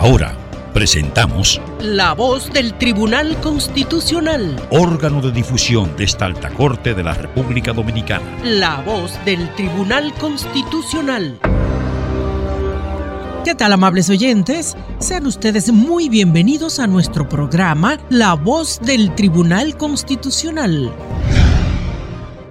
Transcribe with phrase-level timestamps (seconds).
[0.00, 0.32] Ahora
[0.72, 4.54] presentamos La voz del Tribunal Constitucional.
[4.70, 8.24] órgano de difusión de esta alta corte de la República Dominicana.
[8.44, 11.40] La voz del Tribunal Constitucional.
[13.44, 14.76] ¿Qué tal, amables oyentes?
[15.00, 20.92] Sean ustedes muy bienvenidos a nuestro programa La voz del Tribunal Constitucional.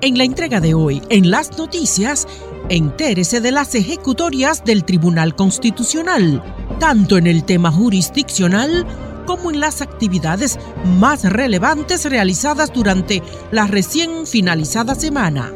[0.02, 2.28] En la entrega de hoy, en las noticias,
[2.70, 6.44] entérese de las ejecutorias del Tribunal Constitucional,
[6.80, 8.86] tanto en el tema jurisdiccional
[9.26, 10.58] como en las actividades
[11.00, 15.52] más relevantes realizadas durante la recién finalizada semana.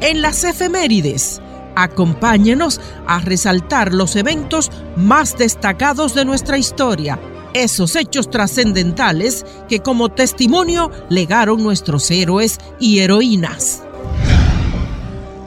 [0.00, 1.40] En las efemérides,
[1.76, 7.18] acompáñenos a resaltar los eventos más destacados de nuestra historia,
[7.54, 13.82] esos hechos trascendentales que como testimonio legaron nuestros héroes y heroínas.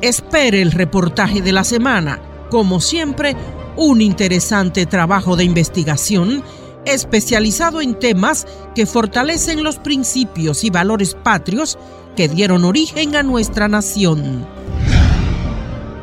[0.02, 3.36] Espere el reportaje de la semana, como siempre,
[3.78, 6.44] un interesante trabajo de investigación
[6.86, 11.78] especializado en temas que fortalecen los principios y valores patrios
[12.16, 14.48] que dieron origen a nuestra nación.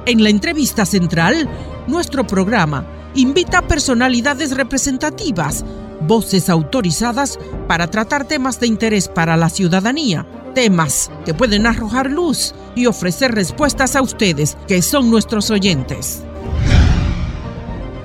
[0.07, 1.49] En la entrevista central,
[1.89, 5.65] nuestro programa invita a personalidades representativas,
[6.03, 10.25] voces autorizadas para tratar temas de interés para la ciudadanía,
[10.59, 16.25] temas que pueden arrojar luz y ofrecer respuestas a ustedes, que son nuestros oyentes.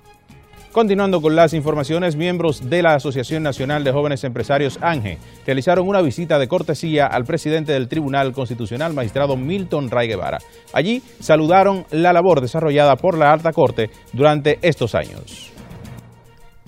[0.72, 6.02] Continuando con las informaciones, miembros de la Asociación Nacional de Jóvenes Empresarios ANGE realizaron una
[6.02, 10.38] visita de cortesía al presidente del Tribunal Constitucional, magistrado Milton Ray Guevara.
[10.72, 15.57] Allí saludaron la labor desarrollada por la Alta Corte durante estos años.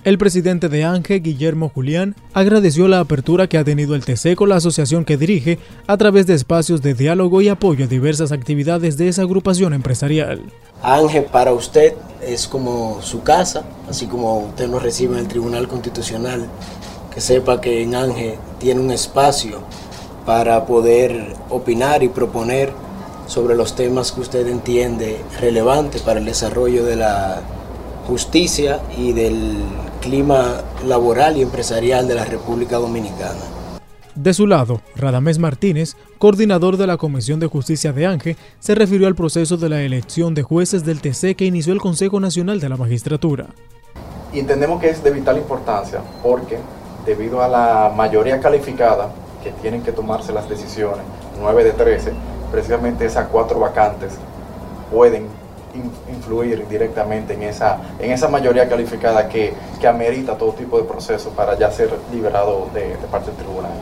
[0.02, 4.49] El presidente de ANGE, Guillermo Julián, agradeció la apertura que ha tenido el TC con
[4.49, 8.97] la asociación que dirige a través de espacios de diálogo y apoyo a diversas actividades
[8.97, 10.41] de esa agrupación empresarial.
[10.82, 11.93] Ángel para usted
[12.26, 16.46] es como su casa, así como usted nos recibe en el Tribunal Constitucional,
[17.14, 19.61] que sepa que en Ángel tiene un espacio
[20.25, 22.73] para poder opinar y proponer
[23.26, 27.43] sobre los temas que usted entiende relevantes para el desarrollo de la
[28.06, 29.56] justicia y del
[30.00, 33.41] clima laboral y empresarial de la República Dominicana.
[34.14, 39.06] De su lado, Radamés Martínez, coordinador de la Comisión de Justicia de Ángel, se refirió
[39.06, 42.69] al proceso de la elección de jueces del TC que inició el Consejo Nacional de
[42.69, 43.47] la Magistratura.
[44.32, 46.58] entendemos que es de vital importancia porque
[47.06, 49.11] debido a la mayoría calificada
[49.43, 51.05] que tienen que tomarse las decisiones,
[51.41, 52.12] 9 de 13,
[52.50, 54.12] precisamente esas cuatro vacantes
[54.93, 55.29] pueden
[56.11, 61.31] influir directamente en esa, en esa mayoría calificada que, que amerita todo tipo de proceso
[61.31, 63.72] para ya ser liberado de, de parte del tribunal.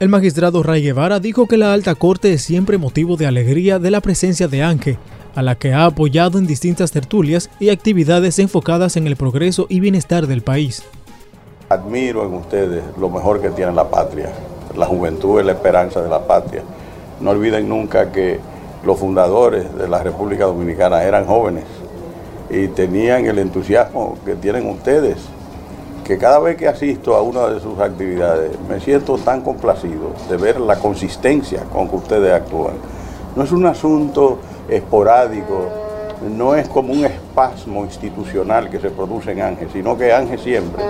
[0.00, 3.90] El magistrado Ray Guevara dijo que la alta corte es siempre motivo de alegría de
[3.90, 4.98] la presencia de Ángel,
[5.34, 9.80] a la que ha apoyado en distintas tertulias y actividades enfocadas en el progreso y
[9.80, 10.82] bienestar del país.
[11.68, 14.30] Admiro en ustedes lo mejor que tiene la patria.
[14.76, 16.62] La juventud es la esperanza de la patria.
[17.20, 18.40] No olviden nunca que
[18.84, 21.64] los fundadores de la República Dominicana eran jóvenes
[22.50, 25.18] y tenían el entusiasmo que tienen ustedes
[26.04, 30.36] que cada vez que asisto a una de sus actividades me siento tan complacido de
[30.36, 32.74] ver la consistencia con que ustedes actúan.
[33.36, 34.38] No es un asunto
[34.68, 35.68] esporádico,
[36.36, 40.82] no es como un espasmo institucional que se produce en Ángel, sino que Ángel siempre,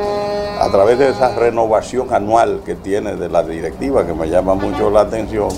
[0.58, 4.90] a través de esa renovación anual que tiene de la directiva, que me llama mucho
[4.90, 5.48] la atención,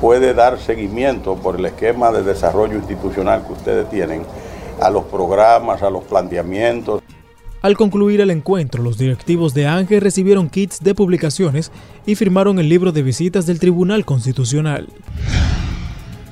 [0.00, 4.22] puede dar seguimiento por el esquema de desarrollo institucional que ustedes tienen
[4.80, 7.02] a los programas, a los planteamientos.
[7.62, 11.72] Al concluir el encuentro, los directivos de Ángel recibieron kits de publicaciones
[12.04, 14.88] y firmaron el libro de visitas del Tribunal Constitucional.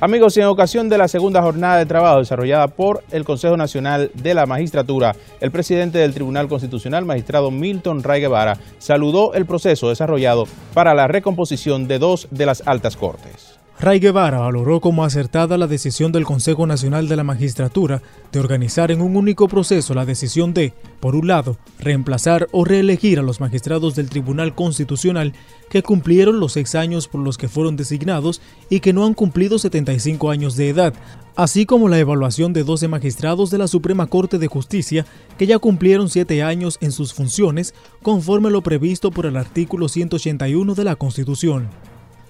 [0.01, 4.33] Amigos, en ocasión de la segunda jornada de trabajo desarrollada por el Consejo Nacional de
[4.33, 10.47] la Magistratura, el presidente del Tribunal Constitucional, magistrado Milton Ray Guevara, saludó el proceso desarrollado
[10.73, 13.54] para la recomposición de dos de las altas cortes.
[13.77, 18.01] Ray Guevara valoró como acertada la decisión del Consejo Nacional de la Magistratura
[18.31, 23.19] de organizar en un único proceso la decisión de, por un lado, reemplazar o reelegir
[23.19, 25.33] a los magistrados del Tribunal Constitucional
[25.69, 29.59] que cumplieron los seis años por los que fueron designados y que no han cumplido
[29.59, 30.93] 75 años de edad,
[31.35, 35.05] así como la evaluación de 12 magistrados de la Suprema Corte de Justicia
[35.37, 40.75] que ya cumplieron siete años en sus funciones conforme lo previsto por el artículo 181
[40.75, 41.67] de la Constitución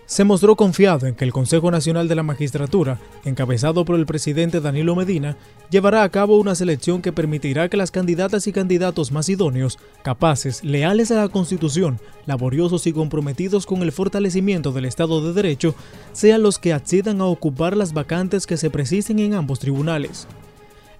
[0.06, 4.62] se mostró confiado en que el Consejo Nacional de la Magistratura, encabezado por el presidente
[4.62, 5.36] Danilo Medina,
[5.70, 10.64] llevará a cabo una selección que permitirá que las candidatas y candidatos más idóneos, capaces,
[10.64, 15.74] leales a la Constitución, laboriosos y comprometidos con el fortalecimiento del Estado de Derecho,
[16.14, 20.28] sean los que accedan a ocupar las vacantes que se precisen en ambos tribunales.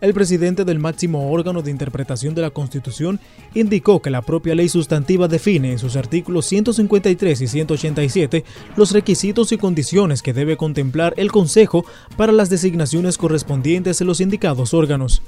[0.06, 3.20] El presidente del máximo órgano de interpretación de la Constitución
[3.56, 8.46] indicó que la propia ley sustantiva define en sus artículos 153 y 187
[8.76, 14.22] los requisitos y condiciones que debe contemplar el Consejo para las designaciones correspondientes en los
[14.22, 15.24] indicados órganos.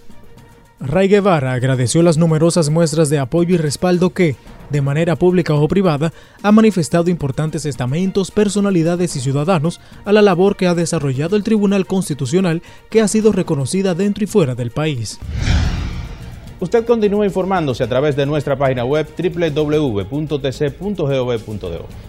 [0.79, 4.35] Ray Guevara agradeció las numerosas muestras de apoyo y respaldo que,
[4.69, 10.55] de manera pública o privada, ha manifestado importantes estamentos, personalidades y ciudadanos a la labor
[10.55, 15.19] que ha desarrollado el Tribunal Constitucional que ha sido reconocida dentro y fuera del país.
[16.59, 20.25] Usted continúa informándose a través de nuestra página web www.tc.gov.do.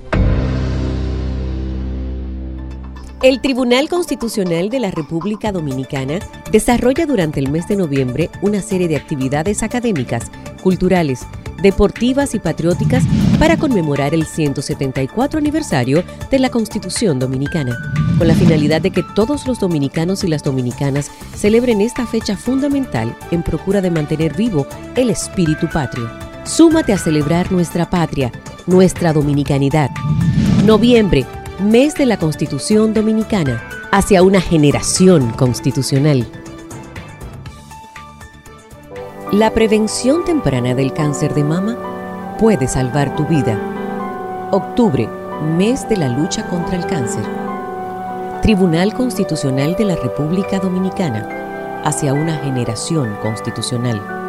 [3.23, 8.89] El Tribunal Constitucional de la República Dominicana desarrolla durante el mes de noviembre una serie
[8.89, 10.31] de actividades académicas,
[10.63, 11.27] culturales,
[11.61, 13.05] deportivas y patrióticas
[13.39, 17.77] para conmemorar el 174 aniversario de la Constitución Dominicana,
[18.17, 23.15] con la finalidad de que todos los dominicanos y las dominicanas celebren esta fecha fundamental
[23.31, 26.09] en procura de mantener vivo el espíritu patrio.
[26.45, 28.33] Súmate a celebrar nuestra patria,
[28.67, 29.91] nuestra dominicanidad.
[30.65, 31.27] Noviembre
[31.63, 33.63] Mes de la Constitución Dominicana,
[33.93, 36.27] hacia una generación constitucional.
[39.31, 41.77] La prevención temprana del cáncer de mama
[42.39, 43.59] puede salvar tu vida.
[44.53, 45.07] Octubre,
[45.59, 47.25] mes de la lucha contra el cáncer.
[48.41, 54.20] Tribunal Constitucional de la República Dominicana, hacia una generación constitucional.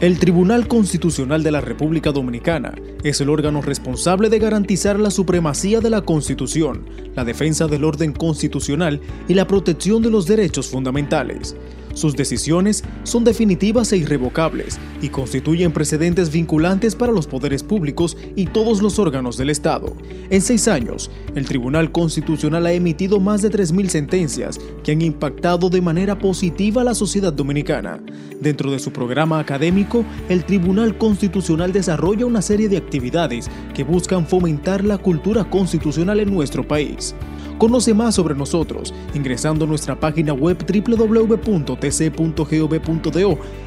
[0.00, 5.80] El Tribunal Constitucional de la República Dominicana es el órgano responsable de garantizar la supremacía
[5.80, 11.54] de la Constitución, la defensa del orden constitucional y la protección de los derechos fundamentales.
[12.00, 18.46] Sus decisiones son definitivas e irrevocables y constituyen precedentes vinculantes para los poderes públicos y
[18.46, 19.94] todos los órganos del Estado.
[20.30, 25.68] En seis años, el Tribunal Constitucional ha emitido más de 3.000 sentencias que han impactado
[25.68, 28.00] de manera positiva a la sociedad dominicana.
[28.40, 34.26] Dentro de su programa académico, el Tribunal Constitucional desarrolla una serie de actividades que buscan
[34.26, 37.14] fomentar la cultura constitucional en nuestro país.
[37.60, 41.78] Conoce más sobre nosotros ingresando a nuestra página web www.tc.gov.do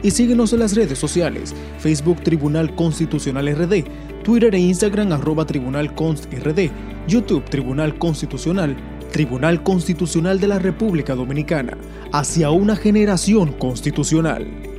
[0.01, 3.83] y síguenos en las redes sociales, Facebook Tribunal Constitucional RD,
[4.23, 6.71] Twitter e Instagram arroba Tribunal Const RD,
[7.07, 8.75] YouTube Tribunal Constitucional,
[9.11, 11.77] Tribunal Constitucional de la República Dominicana,
[12.11, 14.72] hacia una generación constitucional.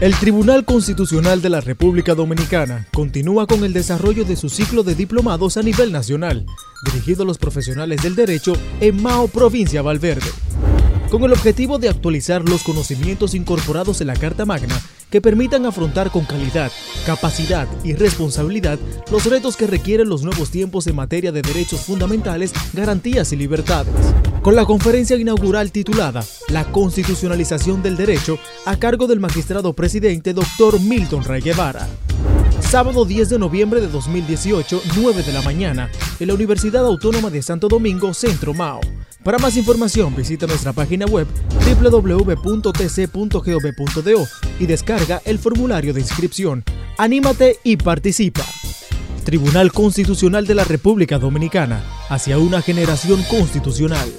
[0.00, 4.94] El Tribunal Constitucional de la República Dominicana continúa con el desarrollo de su ciclo de
[4.94, 6.46] diplomados a nivel nacional,
[6.84, 10.30] dirigido a los profesionales del derecho en Mao, provincia Valverde.
[11.10, 16.10] Con el objetivo de actualizar los conocimientos incorporados en la Carta Magna que permitan afrontar
[16.10, 16.70] con calidad,
[17.06, 18.78] capacidad y responsabilidad
[19.10, 23.94] los retos que requieren los nuevos tiempos en materia de derechos fundamentales, garantías y libertades.
[24.42, 30.80] Con la conferencia inaugural titulada La constitucionalización del derecho a cargo del magistrado presidente Dr.
[30.80, 31.88] Milton Ray Guevara.
[32.60, 37.40] Sábado 10 de noviembre de 2018, 9 de la mañana, en la Universidad Autónoma de
[37.40, 38.80] Santo Domingo, Centro Mao.
[39.28, 41.26] Para más información visita nuestra página web
[41.82, 42.64] www.tc.gov.do
[44.58, 46.64] y descarga el formulario de inscripción.
[46.96, 48.46] Anímate y participa.
[49.24, 54.10] Tribunal Constitucional de la República Dominicana, hacia una generación constitucional.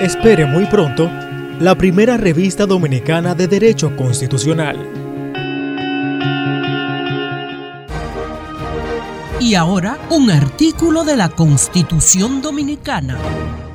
[0.00, 1.10] Espere muy pronto
[1.58, 5.05] la primera revista dominicana de Derecho Constitucional
[9.40, 13.18] Y ahora un artículo de la Constitución Dominicana.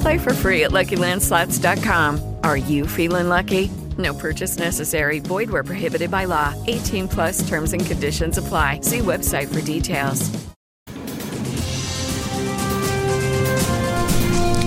[0.00, 2.36] Play for free at LuckyLandSlots.com.
[2.42, 3.70] Are you feeling lucky?
[3.98, 5.20] No purchase necessary.
[5.20, 6.54] Void where prohibited by law.
[6.66, 8.80] 18 plus terms and conditions apply.
[8.82, 10.30] See website for details.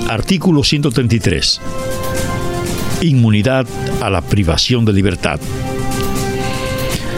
[0.10, 1.60] Artículo 133.
[3.02, 3.66] Inmunidad
[4.02, 5.40] a la privación de libertad.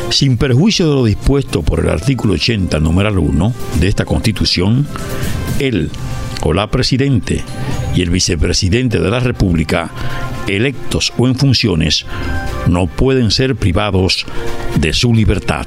[0.10, 4.88] Sin perjuicio de lo dispuesto por el artículo 80, numeral 1 de esta Constitución,
[5.60, 5.92] el
[6.42, 7.44] o la Presidente
[7.96, 9.90] y el Vicepresidente de la República,
[10.48, 12.06] electos o en funciones,
[12.68, 14.26] no pueden ser privados
[14.80, 15.66] de su libertad.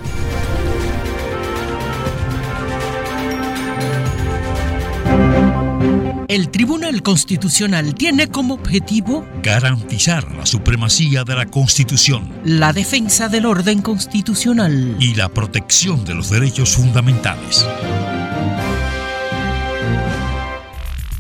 [6.29, 13.47] El Tribunal Constitucional tiene como objetivo Garantizar la supremacía de la Constitución la defensa del
[13.47, 14.97] orden constitucional.
[15.01, 17.67] y la protección de los derechos fundamentales.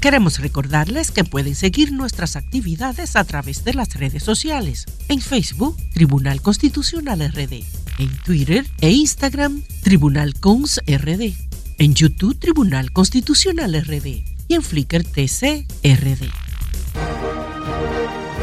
[0.00, 4.86] Queremos recordarles que pueden seguir nuestras actividades a través de las redes sociales.
[5.08, 7.64] En Facebook, Tribunal Constitucional RD.
[7.98, 11.34] En Twitter e Instagram, Tribunal Cons RD.
[11.78, 14.22] En YouTube, Tribunal Constitucional RD.
[14.46, 16.30] Y en Flickr TC RD.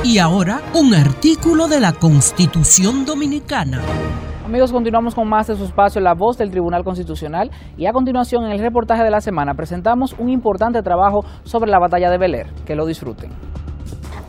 [0.03, 3.81] Y ahora, un artículo de la Constitución Dominicana.
[4.45, 8.45] Amigos, continuamos con más de su espacio La Voz del Tribunal Constitucional y a continuación
[8.45, 12.45] en el reportaje de la semana presentamos un importante trabajo sobre la batalla de Beler.
[12.63, 13.31] Que lo disfruten.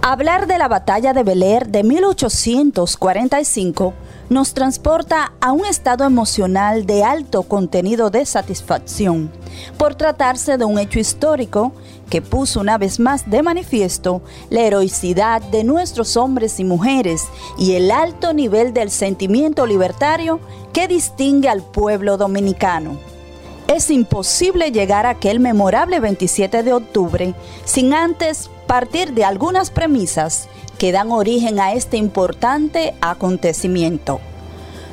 [0.00, 3.92] Hablar de la batalla de Beler de 1845
[4.30, 9.30] nos transporta a un estado emocional de alto contenido de satisfacción,
[9.76, 11.72] por tratarse de un hecho histórico
[12.10, 17.24] que puso una vez más de manifiesto la heroicidad de nuestros hombres y mujeres
[17.58, 20.40] y el alto nivel del sentimiento libertario
[20.72, 22.98] que distingue al pueblo dominicano.
[23.68, 30.48] Es imposible llegar a aquel memorable 27 de octubre sin antes partir de algunas premisas
[30.78, 34.20] que dan origen a este importante acontecimiento.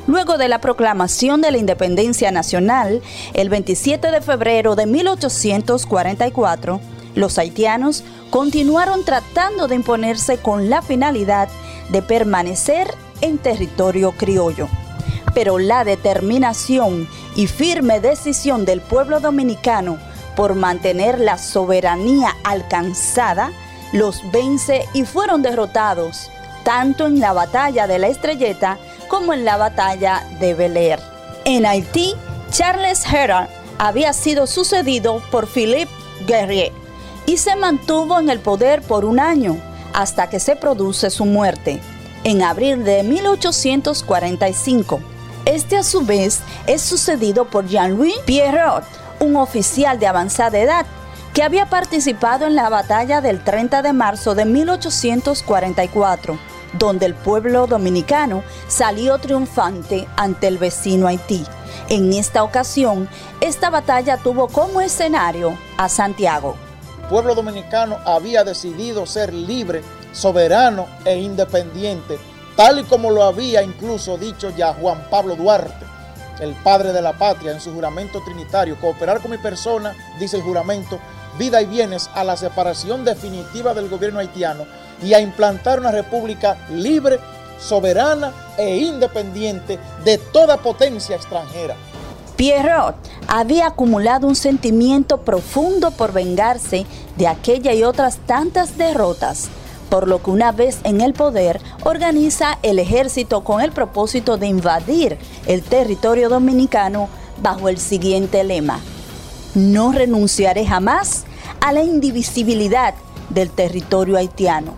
[0.06, 3.00] Luego de la proclamación de la independencia nacional,
[3.32, 6.80] el 27 de febrero de 1844,
[7.14, 11.48] los haitianos continuaron tratando de imponerse con la finalidad
[11.90, 14.68] de permanecer en territorio criollo.
[15.34, 19.98] Pero la determinación y firme decisión del pueblo dominicano
[20.36, 23.52] por mantener la soberanía alcanzada
[23.92, 26.30] los vence y fueron derrotados,
[26.64, 30.76] tanto en la batalla de la Estrelleta como en la batalla de Bel
[31.44, 32.14] En Haití,
[32.50, 33.48] Charles Herald
[33.78, 35.92] había sido sucedido por Philippe
[36.26, 36.83] Guerrier
[37.26, 39.56] y se mantuvo en el poder por un año
[39.92, 41.80] hasta que se produce su muerte,
[42.24, 45.00] en abril de 1845.
[45.44, 48.84] Este a su vez es sucedido por Jean-Louis Pierrot,
[49.20, 50.86] un oficial de avanzada edad
[51.34, 56.38] que había participado en la batalla del 30 de marzo de 1844,
[56.78, 61.44] donde el pueblo dominicano salió triunfante ante el vecino Haití.
[61.88, 63.08] En esta ocasión,
[63.40, 66.56] esta batalla tuvo como escenario a Santiago.
[67.08, 72.18] Pueblo dominicano había decidido ser libre, soberano e independiente,
[72.56, 75.84] tal y como lo había incluso dicho ya Juan Pablo Duarte,
[76.40, 78.78] el padre de la patria, en su juramento trinitario.
[78.80, 80.98] Cooperar con mi persona, dice el juramento,
[81.38, 84.66] vida y bienes a la separación definitiva del gobierno haitiano
[85.02, 87.18] y a implantar una república libre,
[87.58, 91.76] soberana e independiente de toda potencia extranjera.
[92.36, 92.96] Pierrot
[93.28, 96.84] había acumulado un sentimiento profundo por vengarse
[97.16, 99.48] de aquella y otras tantas derrotas,
[99.88, 104.48] por lo que una vez en el poder organiza el ejército con el propósito de
[104.48, 105.16] invadir
[105.46, 107.08] el territorio dominicano
[107.40, 108.80] bajo el siguiente lema.
[109.54, 111.24] No renunciaré jamás
[111.60, 112.94] a la indivisibilidad
[113.30, 114.74] del territorio haitiano,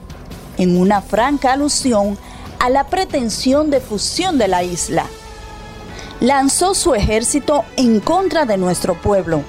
[0.58, 2.18] en una franca alusión
[2.58, 5.06] a la pretensión de fusión de la isla.
[6.20, 9.42] Lanzó su ejército en contra de nuestro pueblo,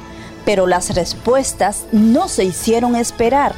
[0.46, 3.56] pero las respuestas no se hicieron esperar.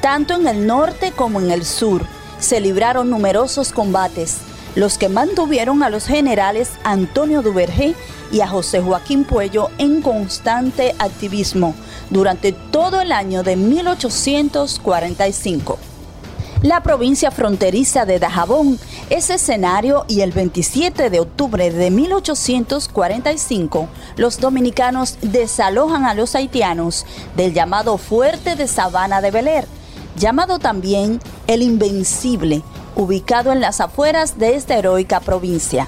[0.00, 2.02] Tanto en el norte como en el sur
[2.38, 4.38] se libraron numerosos combates,
[4.74, 7.94] los que mantuvieron a los generales Antonio Duvergé
[8.32, 11.74] y a José Joaquín Puello en constante activismo
[12.10, 15.93] durante todo el año de 1845.
[16.64, 18.78] La provincia fronteriza de Dajabón
[19.10, 27.04] es escenario y el 27 de octubre de 1845 los dominicanos desalojan a los haitianos
[27.36, 29.66] del llamado Fuerte de Sabana de Beler,
[30.16, 32.62] llamado también el Invencible,
[32.96, 35.86] ubicado en las afueras de esta heroica provincia.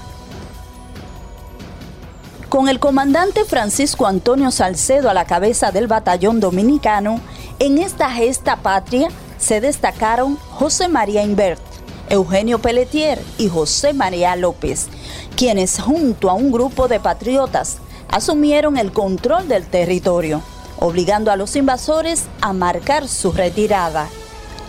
[2.49, 7.19] Con el comandante Francisco Antonio Salcedo a la cabeza del batallón dominicano,
[7.57, 11.61] en esta gesta patria se destacaron José María Invert,
[12.09, 14.87] Eugenio Pelletier y José María López,
[15.35, 17.77] quienes junto a un grupo de patriotas
[18.09, 20.41] asumieron el control del territorio,
[20.79, 24.07] obligando a los invasores a marcar su retirada.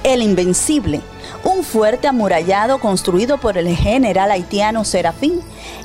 [0.04, 1.00] El Invencible,
[1.44, 5.40] un fuerte amurallado construido por el general haitiano Serafín,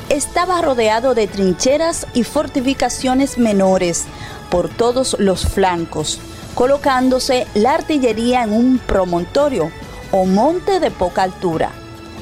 [0.10, 4.06] estaba rodeado de trincheras y fortificaciones menores
[4.50, 6.20] por todos los flancos,
[6.56, 9.72] colocándose la artillería en un promontorio
[10.12, 11.72] o monte de poca altura,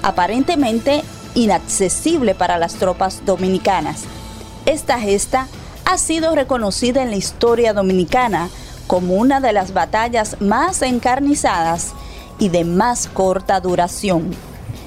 [0.02, 1.04] aparentemente
[1.36, 4.04] inaccesible para las tropas dominicanas.
[4.66, 5.48] Esta gesta
[5.86, 8.50] ha sido reconocida en la historia dominicana
[8.88, 11.94] como una de las batallas más encarnizadas
[12.40, 14.32] y de más corta duración.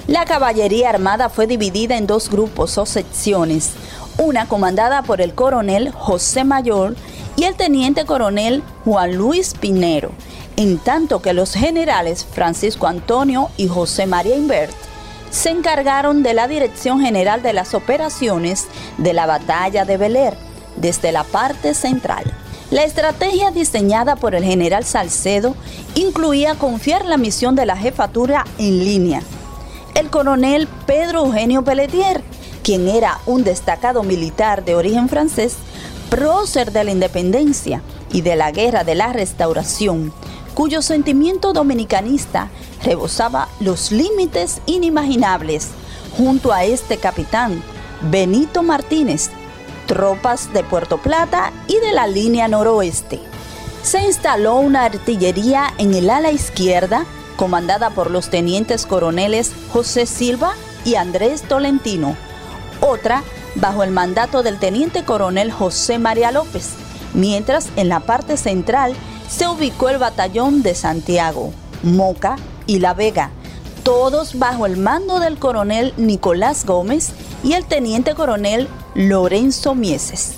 [0.07, 3.71] La caballería armada fue dividida en dos grupos o secciones,
[4.17, 6.95] una comandada por el coronel José Mayor
[7.35, 10.11] y el teniente coronel Juan Luis Pinero,
[10.55, 14.73] en tanto que los generales Francisco Antonio y José María Invert
[15.29, 18.67] se encargaron de la dirección general de las operaciones
[18.97, 20.37] de la batalla de Beler
[20.77, 22.23] desde la parte central.
[22.71, 25.55] La estrategia diseñada por el general Salcedo
[25.93, 29.21] incluía confiar la misión de la jefatura en línea.
[29.93, 32.23] El coronel Pedro Eugenio Pelletier,
[32.63, 35.57] quien era un destacado militar de origen francés,
[36.09, 40.13] prócer de la independencia y de la guerra de la restauración,
[40.53, 42.49] cuyo sentimiento dominicanista
[42.83, 45.69] rebosaba los límites inimaginables,
[46.17, 47.61] junto a este capitán,
[48.09, 49.29] Benito Martínez,
[49.85, 53.19] tropas de Puerto Plata y de la línea noroeste.
[53.83, 60.53] Se instaló una artillería en el ala izquierda, comandada por los tenientes coroneles José Silva
[60.85, 62.15] y Andrés Tolentino,
[62.81, 63.23] otra
[63.55, 66.71] bajo el mandato del teniente coronel José María López,
[67.13, 68.93] mientras en la parte central
[69.29, 71.51] se ubicó el batallón de Santiago,
[71.83, 72.35] Moca
[72.67, 73.31] y La Vega,
[73.83, 77.11] todos bajo el mando del coronel Nicolás Gómez
[77.43, 80.33] y el teniente coronel Lorenzo Mieses.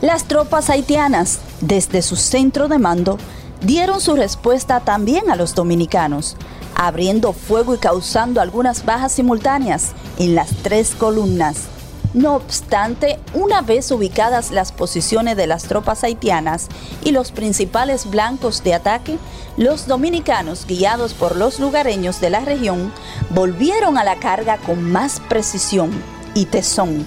[0.00, 3.18] Las tropas haitianas, desde su centro de mando,
[3.62, 6.36] dieron su respuesta también a los dominicanos,
[6.74, 11.68] abriendo fuego y causando algunas bajas simultáneas en las tres columnas
[12.16, 16.68] no obstante, una vez ubicadas las posiciones de las tropas haitianas
[17.04, 19.18] y los principales blancos de ataque,
[19.58, 22.90] los dominicanos, guiados por los lugareños de la región,
[23.28, 25.90] volvieron a la carga con más precisión
[26.34, 27.04] y tesón,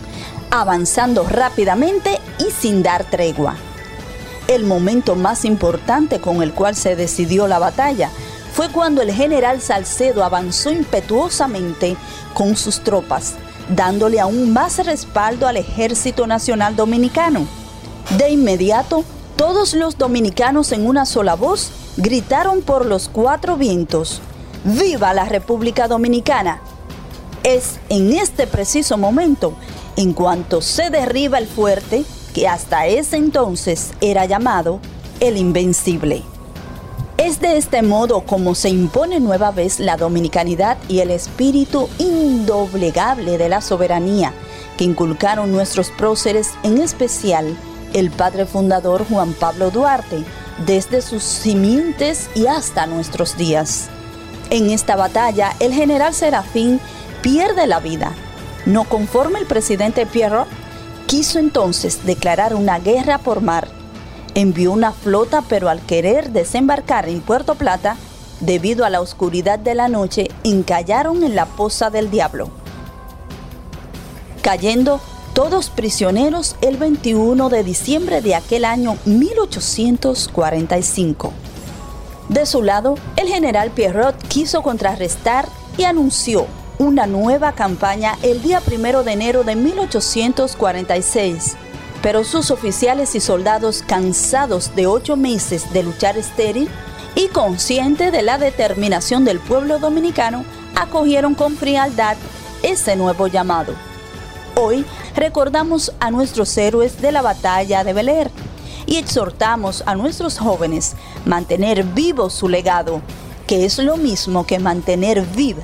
[0.52, 3.56] avanzando rápidamente y sin dar tregua.
[4.48, 8.12] El momento más importante con el cual se decidió la batalla
[8.54, 11.98] fue cuando el general Salcedo avanzó impetuosamente
[12.36, 13.38] con sus tropas,
[13.70, 17.48] dándole aún más respaldo al Ejército Nacional Dominicano.
[18.18, 19.04] De inmediato,
[19.36, 24.22] todos los dominicanos en una sola voz gritaron por los cuatro vientos,
[24.64, 26.62] ¡Viva la República Dominicana!
[27.44, 29.54] Es en este preciso momento,
[29.96, 32.04] en cuanto se derriba el fuerte,
[32.34, 34.82] que hasta ese entonces era llamado
[35.22, 36.24] el Invencible.
[37.20, 43.38] Es de este modo como se impone nueva vez la dominicanidad y el espíritu indoblegable
[43.38, 44.32] de la soberanía
[44.78, 47.58] que inculcaron nuestros próceres, en especial
[47.92, 50.24] el padre fundador Juan Pablo Duarte,
[50.66, 53.90] desde sus simientes y hasta nuestros días.
[54.50, 56.80] En esta batalla, el general Serafín
[57.22, 58.14] pierde la vida.
[58.66, 60.48] No conforme el presidente Pierrot,
[61.06, 63.79] quiso entonces declarar una guerra por mar
[64.36, 67.98] envió una flota, pero al querer desembarcar en Puerto Plata,
[68.40, 72.50] debido a la oscuridad de la noche, encallaron en la poza del diablo,
[74.42, 75.00] cayendo
[75.34, 81.34] todos prisioneros el 21 de diciembre de aquel año 1845.
[82.30, 86.46] De su lado, el general Pierrot quiso contrarrestar y anunció
[86.78, 91.58] una nueva campaña el día primero de enero de 1846,
[92.02, 96.70] pero sus oficiales y soldados cansados de ocho meses de luchar estéril
[97.16, 102.16] y conscientes de la determinación del pueblo dominicano, acogieron con frialdad
[102.64, 103.74] ese nuevo llamado.
[104.56, 104.86] Hoy
[105.16, 108.32] recordamos a nuestros héroes de la batalla de Beler
[108.86, 113.02] y exhortamos a nuestros jóvenes mantener vivo su legado,
[113.48, 115.64] que es lo mismo que mantener viva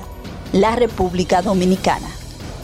[0.52, 2.15] la República Dominicana.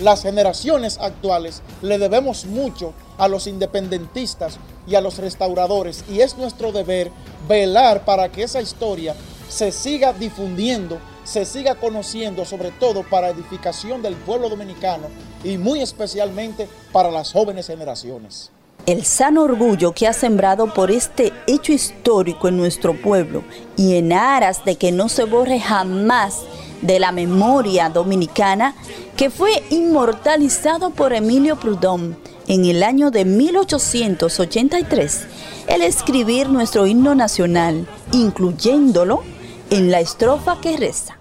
[0.03, 6.37] Las generaciones actuales le debemos mucho a los independentistas y a los restauradores y es
[6.37, 7.13] nuestro deber
[7.49, 9.15] velar para que esa historia
[9.49, 15.07] se siga difundiendo, se siga conociendo, sobre todo para edificación del pueblo dominicano
[15.45, 18.51] y muy especialmente para las jóvenes generaciones.
[18.87, 23.45] El sano orgullo que ha sembrado por este hecho histórico en nuestro pueblo
[23.77, 26.41] y en aras de que no se borre jamás
[26.83, 28.75] de la memoria dominicana,
[29.17, 32.19] que fue inmortalizado por Emilio Proudhon
[32.49, 35.27] en el año de 1883,
[35.69, 39.23] el escribir nuestro himno nacional, incluyéndolo
[39.71, 41.17] en la estrofa que reza.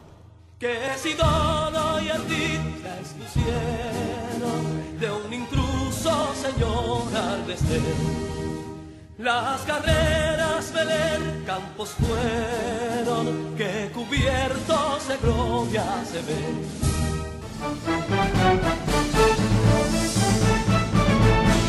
[0.59, 2.59] Que si y a ti
[4.99, 5.31] de un
[6.35, 7.45] señor al
[9.21, 16.91] Las carreras Belén campos fueron que cubiertos de gloria se ven.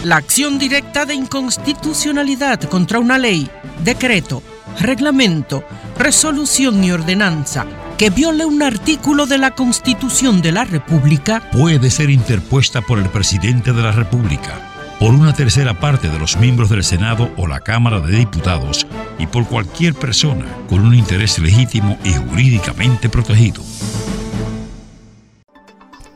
[0.04, 3.50] La acción directa de inconstitucionalidad contra una ley,
[3.84, 4.42] decreto,
[4.80, 5.62] reglamento,
[5.98, 7.66] resolución y ordenanza
[7.98, 13.10] que viole un artículo de la Constitución de la República puede ser interpuesta por el
[13.10, 14.71] presidente de la República,
[15.02, 18.86] por una tercera parte de los miembros del Senado o la Cámara de Diputados
[19.18, 23.64] y por cualquier persona con un interés legítimo y jurídicamente protegido.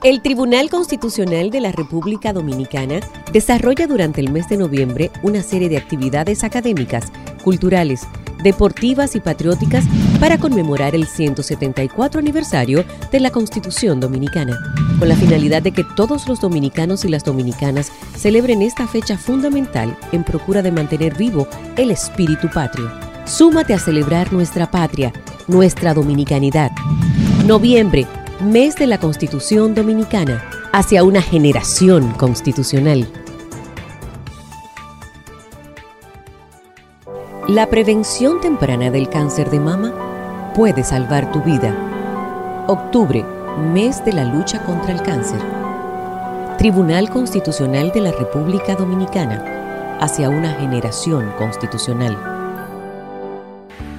[0.05, 3.01] El Tribunal Constitucional de la República Dominicana
[3.33, 7.11] desarrolla durante el mes de noviembre una serie de actividades académicas,
[7.43, 8.07] culturales,
[8.43, 9.85] deportivas y patrióticas
[10.21, 14.59] para conmemorar el 174 aniversario de la Constitución Dominicana,
[14.99, 19.97] con la finalidad de que todos los dominicanos y las dominicanas celebren esta fecha fundamental
[20.13, 21.47] en procura de mantener vivo
[21.77, 22.91] el espíritu patrio.
[23.27, 25.13] Súmate a celebrar nuestra patria,
[25.49, 26.71] nuestra dominicanidad.
[27.47, 28.07] Noviembre,
[28.41, 33.07] mes de la Constitución Dominicana, hacia una generación constitucional.
[37.49, 42.65] La prevención temprana del cáncer de mama puede salvar tu vida.
[42.67, 43.25] Octubre,
[43.73, 45.39] mes de la lucha contra el cáncer.
[46.59, 52.19] Tribunal Constitucional de la República Dominicana, hacia una generación constitucional.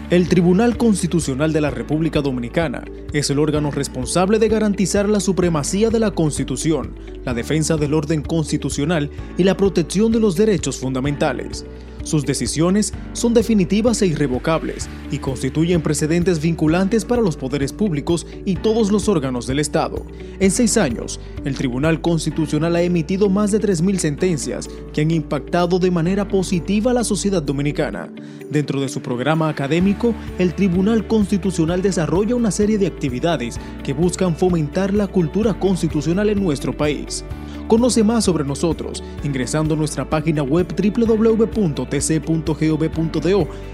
[0.10, 2.84] El Tribunal Constitucional de la República Dominicana
[3.14, 8.24] es el órgano responsable de garantizar la supremacía de la Constitución, la defensa del orden
[8.24, 11.66] constitucional y la protección de los derechos fundamentales.
[12.08, 18.56] Sus decisiones son definitivas e irrevocables y constituyen precedentes vinculantes para los poderes públicos y
[18.56, 20.06] todos los órganos del Estado.
[20.40, 25.80] En seis años, el Tribunal Constitucional ha emitido más de 3.000 sentencias que han impactado
[25.80, 28.10] de manera positiva a la sociedad dominicana.
[28.50, 34.34] Dentro de su programa académico, el Tribunal Constitucional desarrolla una serie de actividades que buscan
[34.34, 37.26] fomentar la cultura constitucional en nuestro país.
[37.68, 41.88] Conoce más sobre nosotros ingresando a nuestra página web www.tc.gov.do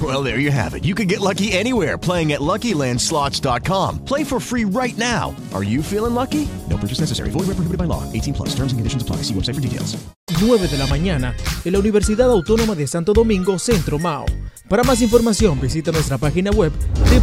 [0.00, 0.84] Well, there you have it.
[0.84, 4.04] You can get lucky anywhere playing at LuckyLandSlots.com.
[4.04, 5.34] Play for free right now.
[5.52, 6.46] Are you feeling lucky?
[6.68, 7.30] No purchase necessary.
[7.30, 8.04] Void where prohibited by law.
[8.12, 8.50] 18 plus.
[8.50, 9.22] Terms and conditions apply.
[9.24, 9.96] See website for details.
[10.40, 11.34] 9 de la mañana
[11.64, 14.24] en la Universidad Autónoma de Santo Domingo, Centro Mao.
[14.68, 16.70] Para más información visita nuestra página web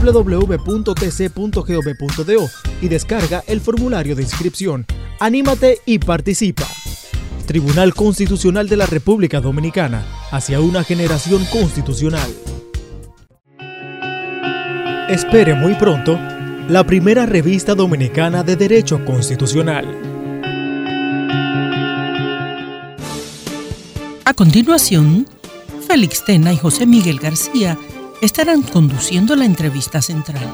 [0.01, 0.89] www.tc.gov.do
[2.81, 4.85] y descarga el formulario de inscripción.
[5.19, 6.67] Anímate y participa.
[7.45, 12.29] Tribunal Constitucional de la República Dominicana hacia una generación constitucional.
[15.09, 16.19] Espere muy pronto
[16.67, 19.85] la primera revista dominicana de Derecho Constitucional.
[24.25, 25.27] A continuación,
[25.87, 27.77] Félix Tena y José Miguel García
[28.23, 30.49] estarán conduciendo la entrevista central.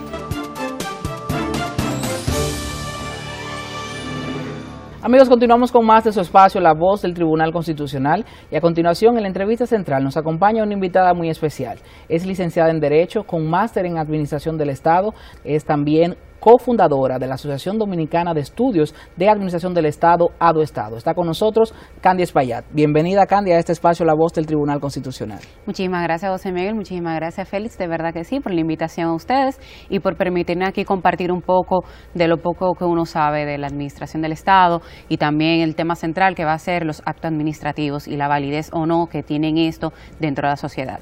[5.03, 8.23] Amigos, continuamos con más de su espacio, La Voz del Tribunal Constitucional.
[8.51, 11.79] Y a continuación, en la entrevista central, nos acompaña una invitada muy especial.
[12.07, 15.15] Es licenciada en Derecho, con máster en Administración del Estado.
[15.43, 20.97] Es también cofundadora de la Asociación Dominicana de Estudios de Administración del Estado, ADO Estado.
[20.97, 22.65] Está con nosotros Candia Espaillat.
[22.71, 25.39] Bienvenida, Candia, a este espacio La Voz del Tribunal Constitucional.
[25.67, 26.73] Muchísimas gracias, José Miguel.
[26.73, 27.77] Muchísimas gracias, Félix.
[27.77, 31.43] De verdad que sí, por la invitación a ustedes y por permitirme aquí compartir un
[31.43, 35.75] poco de lo poco que uno sabe de la Administración del Estado y también el
[35.75, 39.21] tema central que va a ser los actos administrativos y la validez o no que
[39.21, 40.99] tienen esto dentro de la sociedad.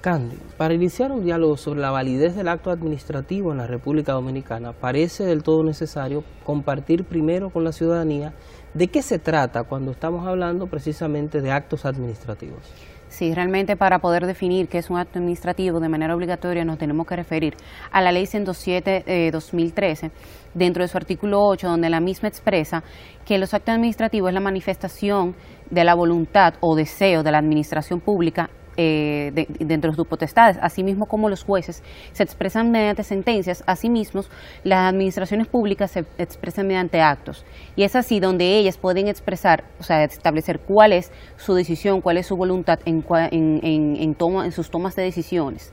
[0.00, 4.72] Candy, para iniciar un diálogo sobre la validez del acto administrativo en la República Dominicana,
[4.72, 8.32] parece del todo necesario compartir primero con la ciudadanía
[8.74, 12.72] de qué se trata cuando estamos hablando precisamente de actos administrativos.
[13.08, 17.04] Sí, realmente para poder definir qué es un acto administrativo de manera obligatoria nos tenemos
[17.04, 17.54] que referir
[17.90, 20.10] a la Ley 107-2013, eh,
[20.54, 22.84] dentro de su artículo 8, donde la misma expresa
[23.24, 25.34] que los actos administrativos es la manifestación
[25.70, 28.48] de la voluntad o deseo de la administración pública
[28.80, 34.22] eh, de, dentro de sus potestades, asimismo como los jueces se expresan mediante sentencias, asimismo
[34.62, 37.44] las administraciones públicas se expresan mediante actos.
[37.74, 42.18] Y es así donde ellas pueden expresar, o sea, establecer cuál es su decisión, cuál
[42.18, 45.72] es su voluntad en, en, en, toma, en sus tomas de decisiones.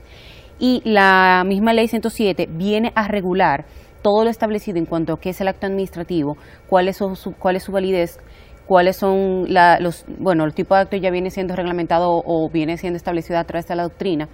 [0.58, 3.66] Y la misma ley 107 viene a regular
[4.02, 6.36] todo lo establecido en cuanto a qué es el acto administrativo,
[6.68, 8.18] cuál es su, cuál es su validez,
[8.66, 12.96] cuáles son los, bueno, el tipo de acto ya viene siendo reglamentado o, viene siendo
[12.96, 14.28] establecido a través de la doctrina,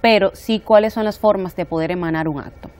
[0.00, 2.70] pero sí cuáles son las formas de poder emanar un acto.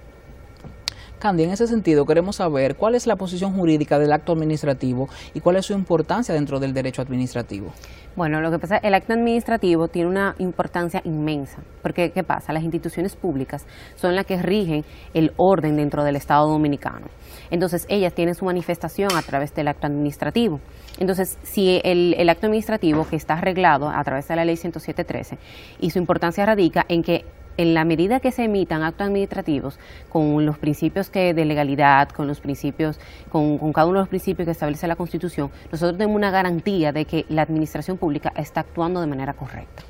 [1.19, 5.41] Candy, en ese sentido queremos saber cuál es la posición jurídica del acto administrativo y
[5.41, 7.73] cuál es su importancia dentro del derecho administrativo.
[8.17, 12.53] Bueno, lo que pasa, el acto administrativo tiene una importancia inmensa, porque ¿qué pasa?
[12.53, 17.07] Las instituciones públicas son las que rigen el orden dentro del Estado dominicano.
[17.51, 20.61] Entonces, ellas tienen su manifestación a través del acto administrativo.
[20.99, 25.39] Entonces, si el, el acto administrativo que está arreglado a través de la ley 107.13
[25.81, 27.25] y su importancia radica en que
[27.59, 32.27] en la medida que se emitan actos administrativos con los principios que de legalidad, con
[32.27, 32.99] los principios,
[33.31, 37.05] con, cada uno de los principios que establece la Constitución, nosotros tenemos una garantía de
[37.05, 39.83] que la administración pública está actuando de manera correcta.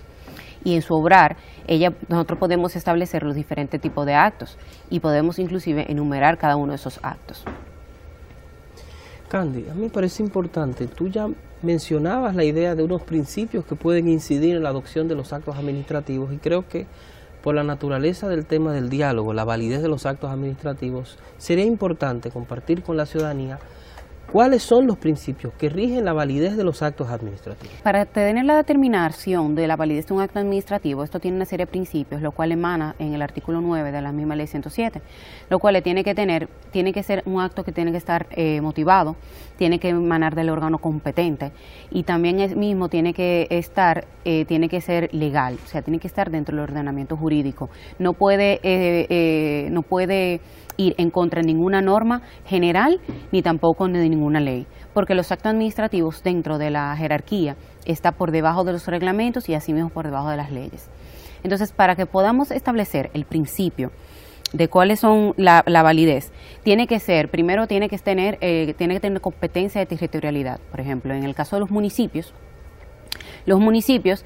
[0.65, 4.59] Y en su obrar, ella, nosotros podemos establecer los diferentes tipos de actos
[4.91, 7.45] y podemos inclusive enumerar cada uno de esos actos.
[9.29, 11.29] Candy, a mí me parece importante, tú ya
[11.61, 15.57] mencionabas la idea de unos principios que pueden incidir en la adopción de los actos
[15.57, 16.87] administrativos y creo que
[17.49, 22.31] por la naturaleza del tema del diálogo, la validez de los actos administrativos, sería importante
[22.31, 23.59] compartir con la ciudadanía
[24.31, 27.75] ¿Cuáles son los principios que rigen la validez de los actos administrativos?
[27.83, 31.65] Para tener la determinación de la validez de un acto administrativo, esto tiene una serie
[31.65, 35.01] de principios, lo cual emana en el artículo 9 de la misma ley 107,
[35.49, 38.61] lo cual tiene que tener, tiene que ser un acto que tiene que estar eh,
[38.61, 39.17] motivado,
[39.59, 41.53] tiene que emanar del órgano competente
[41.91, 45.99] y también es mismo tiene que estar, eh, tiene que ser legal, o sea, tiene
[45.99, 47.69] que estar dentro del ordenamiento jurídico.
[47.99, 50.41] No puede, eh, no puede
[50.77, 53.01] ir en contra de ninguna norma general
[53.33, 58.31] ni tampoco de ninguna ley, porque los actos administrativos dentro de la jerarquía está por
[58.31, 60.89] debajo de los reglamentos y asimismo por debajo de las leyes.
[61.43, 63.91] Entonces, para que podamos establecer el principio
[64.53, 66.33] de cuáles son la, validez,
[66.63, 70.61] tiene que ser, primero tiene que tener, eh, tiene que tener competencia de territorialidad.
[70.71, 72.33] Por ejemplo, en el caso de los municipios,
[73.47, 74.25] los municipios,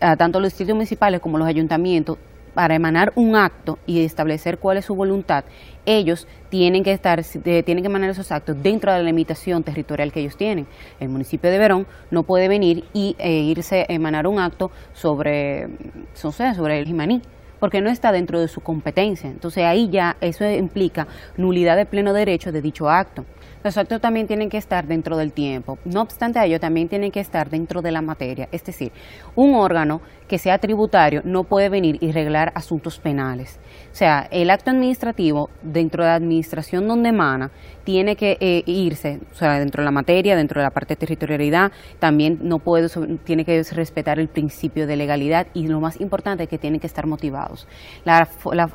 [0.00, 2.18] ah, tanto los distritos municipales como los ayuntamientos,
[2.54, 5.44] para emanar un acto y establecer cuál es su voluntad,
[5.86, 10.20] ellos tienen que estar, tienen que emanar esos actos dentro de la limitación territorial que
[10.20, 10.66] ellos tienen.
[10.98, 15.68] El municipio de Verón no puede venir y eh, irse a emanar un acto sobre,
[16.14, 17.22] sobre el Jimaní
[17.60, 19.30] porque no está dentro de su competencia.
[19.30, 21.06] Entonces ahí ya eso implica
[21.36, 23.24] nulidad de pleno derecho de dicho acto.
[23.62, 25.78] Los actos también tienen que estar dentro del tiempo.
[25.84, 28.48] No obstante ello, también tienen que estar dentro de la materia.
[28.50, 28.90] Es decir,
[29.36, 30.00] un órgano
[30.30, 33.58] que sea tributario no puede venir y reglar asuntos penales.
[33.90, 37.50] O sea, el acto administrativo dentro de la administración donde emana
[37.82, 40.98] tiene que eh, irse, o sea, dentro de la materia, dentro de la parte de
[40.98, 42.88] territorialidad, también no puede,
[43.24, 46.86] tiene que respetar el principio de legalidad y lo más importante es que tienen que
[46.86, 47.66] estar motivados.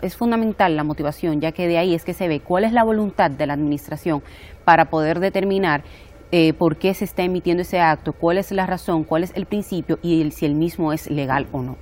[0.01, 2.83] es fundamental la motivación, ya que de ahí es que se ve cuál es la
[2.83, 4.21] voluntad de la administración
[4.65, 5.83] para poder determinar
[6.31, 9.45] eh, por qué se está emitiendo ese acto, cuál es la razón, cuál es el
[9.45, 11.77] principio y si el mismo es legal o no.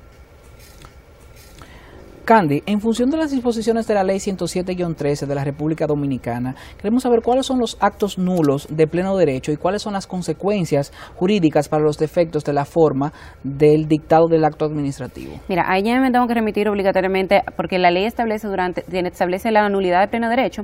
[2.25, 7.03] Candy, en función de las disposiciones de la Ley 107-13 de la República Dominicana, queremos
[7.03, 11.67] saber cuáles son los actos nulos de pleno derecho y cuáles son las consecuencias jurídicas
[11.67, 13.11] para los defectos de la forma
[13.43, 15.33] del dictado del acto administrativo.
[15.49, 19.67] Mira, ahí ya me tengo que remitir obligatoriamente porque la ley establece durante establece la
[19.67, 20.63] nulidad de pleno derecho,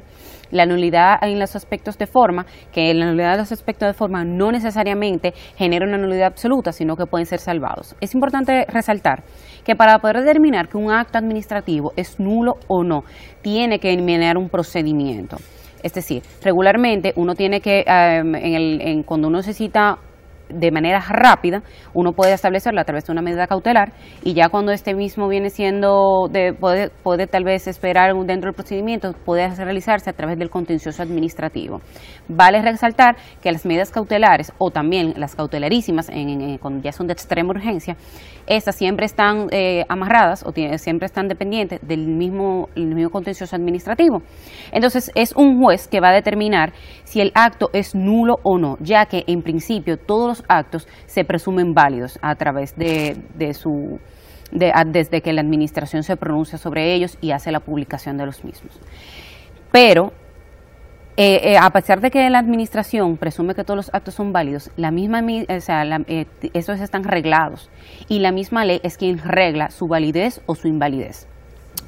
[0.52, 4.24] la nulidad en los aspectos de forma, que la nulidad de los aspectos de forma
[4.24, 7.96] no necesariamente genera una nulidad absoluta, sino que pueden ser salvados.
[8.02, 9.24] Es importante resaltar
[9.64, 13.04] que para poder determinar que un acto administrativo es nulo o no,
[13.42, 15.38] tiene que eliminar un procedimiento.
[15.82, 19.98] Es decir, regularmente uno tiene que, em, en el, en, cuando uno necesita
[20.50, 21.62] de manera rápida,
[21.94, 23.94] uno puede establecerlo a través de una medida cautelar
[24.24, 28.56] y ya cuando este mismo viene siendo, de, puede, puede tal vez esperar dentro del
[28.56, 31.82] procedimiento, puede realizarse a través del contencioso administrativo.
[32.28, 36.10] Vale resaltar que las medidas cautelares o también las cautelarísimas,
[36.62, 37.96] cuando ya son de extrema urgencia,
[38.48, 44.22] estas siempre están eh, amarradas o siempre están dependientes del mismo, el mismo contencioso administrativo.
[44.72, 46.74] Entonces es un juez que va a determinar
[47.04, 51.24] si el acto es nulo o no, ya que en principio todos los actos se
[51.26, 54.00] presumen válidos a través de, su
[54.52, 58.80] desde que la administración se pronuncia sobre ellos y hace la publicación de los mismos.
[59.72, 60.12] Pero
[61.22, 64.72] eh, eh, a pesar de que la administración presume que todos los actos son válidos,
[64.78, 67.70] la misma, o sea, eh, esos están reglados
[68.08, 71.28] y la misma ley es quien regla su validez o su invalidez.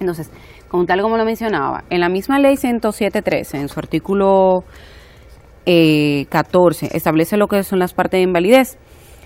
[0.01, 0.29] Entonces,
[0.67, 4.65] como tal como lo mencionaba, en la misma ley 107.13, en su artículo
[5.65, 8.77] 14 eh, establece lo que son las partes de invalidez.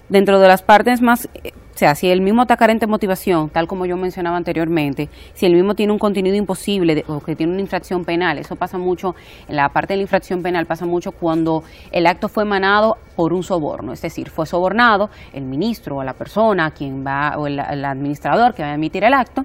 [0.07, 3.49] Dentro de las partes más, eh, o sea, si el mismo está carente de motivación,
[3.49, 7.53] tal como yo mencionaba anteriormente, si el mismo tiene un contenido imposible o que tiene
[7.53, 9.15] una infracción penal, eso pasa mucho,
[9.47, 13.33] en la parte de la infracción penal pasa mucho cuando el acto fue emanado por
[13.33, 17.59] un soborno, es decir, fue sobornado el ministro o la persona, quien va, o el
[17.59, 19.43] administrador que va a emitir el acto,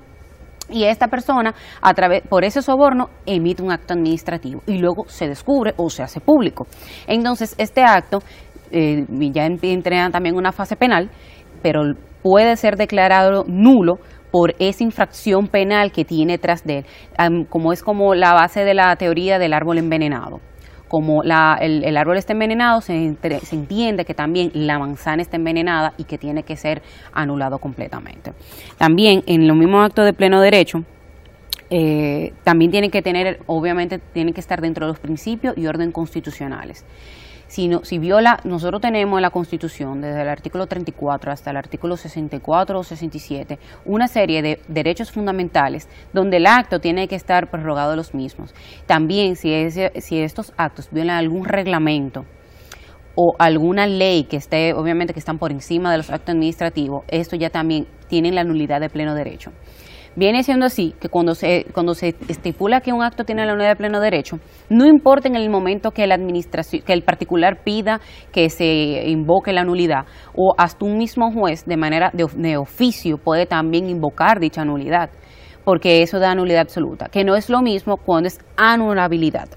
[0.70, 5.28] y esta persona, a través, por ese soborno, emite un acto administrativo y luego se
[5.28, 6.66] descubre o se hace público.
[7.06, 8.20] Entonces, este acto
[8.70, 11.10] eh, ya entra también una fase penal,
[11.62, 11.82] pero
[12.22, 13.98] puede ser declarado nulo
[14.30, 16.78] por esa infracción penal que tiene tras de
[17.18, 20.40] él, como es como la base de la teoría del árbol envenenado
[20.90, 23.16] como el, árbol está envenenado, se,
[23.52, 26.82] entiende que también la manzana está envenenada y que tiene que ser
[27.12, 28.32] anulado completamente.
[28.76, 30.82] También en los mismos actos de pleno derecho,
[31.70, 35.92] eh, también tienen que tener, obviamente, tienen que estar dentro de los principios y orden
[35.92, 36.84] constitucionales
[37.50, 42.78] si, viola, nosotros tenemos en la Constitución, desde el artículo 34 hasta el artículo 64
[42.78, 47.96] o 67, una serie de derechos fundamentales donde el acto tiene que estar prorrogado de
[47.96, 48.54] los mismos.
[48.86, 49.50] También, si,
[50.00, 52.24] si estos actos violan algún reglamento,
[53.16, 57.34] o alguna ley que esté, obviamente que están por encima de los actos administrativos, esto
[57.34, 59.50] ya también tiene la nulidad de pleno derecho.
[60.20, 63.70] Viene siendo así que cuando se, cuando se estipula que un acto tiene la unidad
[63.70, 68.02] de pleno derecho, no importa en el momento que, la administración, que el particular pida
[68.30, 70.04] que se invoque la nulidad,
[70.34, 75.08] o hasta un mismo juez de manera de, de oficio puede también invocar dicha nulidad,
[75.64, 79.48] porque eso da nulidad absoluta, que no es lo mismo cuando es anulabilidad,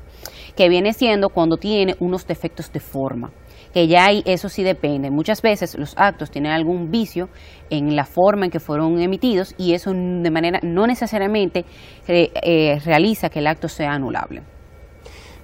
[0.55, 3.31] que viene siendo cuando tiene unos defectos de forma
[3.73, 5.09] que ya hay, eso sí depende.
[5.09, 7.29] Muchas veces los actos tienen algún vicio
[7.69, 11.65] en la forma en que fueron emitidos y eso de manera no necesariamente
[12.07, 14.43] eh, realiza que el acto sea anulable.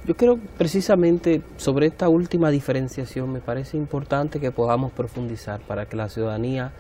[0.06, 5.98] Yo creo precisamente sobre esta última diferenciación me parece importante que podamos profundizar para que
[5.98, 6.72] la ciudadanía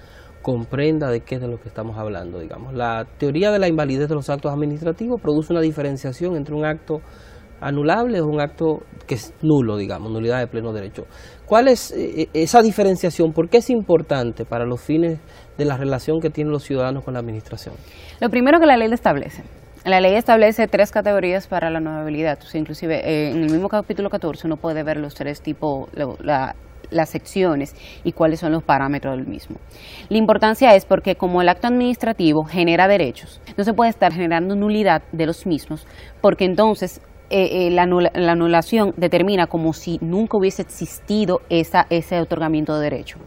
[0.41, 2.73] comprenda de qué es de lo que estamos hablando, digamos.
[2.73, 7.01] La teoría de la invalidez de los actos administrativos produce una diferenciación entre un acto
[7.61, 11.05] anulable o un acto que es nulo, digamos, nulidad de pleno derecho.
[11.49, 13.33] ¿Cuál es eh, esa diferenciación?
[13.33, 15.19] ¿Por qué es importante para los fines
[15.57, 17.73] de la relación que tienen los ciudadanos con la administración?
[18.19, 19.41] Lo primero que la ley le establece.
[19.83, 22.37] La ley establece tres categorías para la anulabilidad.
[22.53, 25.89] inclusive eh, en el mismo capítulo 14 uno puede ver los tres tipos,
[26.21, 26.55] la,
[26.91, 29.57] las secciones y cuáles son los parámetros del mismo.
[30.09, 34.55] La importancia es porque como el acto administrativo genera derechos, no se puede estar generando
[34.55, 35.87] nulidad de los mismos,
[36.21, 37.83] porque entonces eh, eh, la,
[38.31, 43.17] anulación determina como si nunca hubiese existido esa, ese otorgamiento de derecho.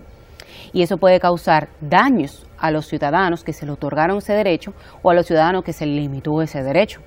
[0.72, 4.72] Y eso puede causar daños a los ciudadanos que se le otorgaron ese derecho
[5.02, 7.00] o a los ciudadanos que se limitó ese derecho.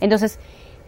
[0.00, 0.38] Entonces,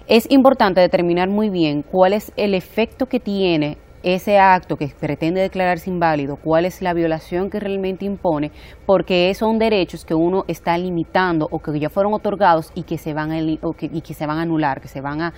[0.06, 5.40] es importante determinar muy bien cuál es el efecto que tiene ese acto que pretende
[5.40, 8.50] declararse inválido, cuál es la violación que realmente impone,
[8.86, 13.12] porque son derechos que uno está limitando o que ya fueron otorgados y que se
[13.12, 15.32] van a, y que se van a anular, que se van a,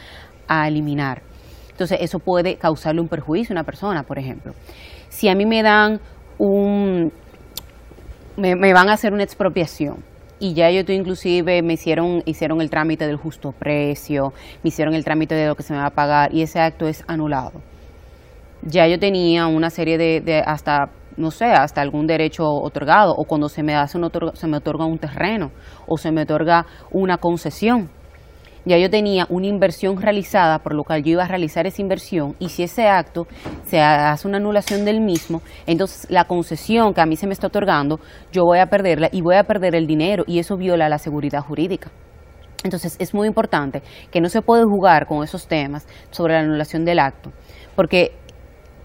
[0.67, 1.23] eliminar.
[1.71, 4.53] Entonces, eso puede causarle un perjuicio a una persona, por ejemplo.
[5.09, 5.99] Si a mí me dan
[6.37, 7.11] un...
[8.37, 10.05] me, van a hacer una expropiación,
[10.39, 15.05] y ya yo inclusive me hicieron hicieron el trámite del justo precio, me hicieron el
[15.05, 17.63] trámite de lo que se me va a pagar y ese acto es anulado
[18.63, 23.49] ya yo tenía una serie de, hasta no sé, hasta algún derecho otorgado, o cuando
[23.49, 25.51] se me hace un se me otorga un terreno,
[25.87, 27.91] o se me otorga una concesión.
[28.65, 32.37] Ya yo tenía una inversión realizada, por lo cual yo iba a realizar esa inversión,
[32.39, 33.27] y si ese acto
[33.65, 37.49] se hace una anulación del mismo, entonces la concesión que a mí se me está
[37.49, 37.99] otorgando,
[38.31, 41.41] yo voy a perderla y voy a perder el dinero, y eso viola la seguridad
[41.41, 41.91] jurídica.
[42.65, 43.83] Entonces es muy importante
[44.13, 47.33] que no se puede jugar con esos temas sobre la anulación del acto,
[47.75, 48.13] porque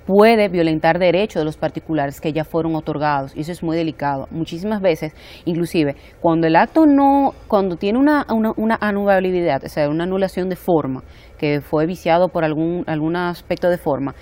[0.07, 4.27] puede violentar derechos de los particulares que ya fueron otorgados y eso es muy delicado.
[4.31, 10.05] Muchísimas veces, inclusive, cuando el acto no, cuando tiene una, una, anulabilidad, o sea, una
[10.05, 11.03] anulación de forma,
[11.37, 14.15] que fue viciado por algún, algún aspecto de forma,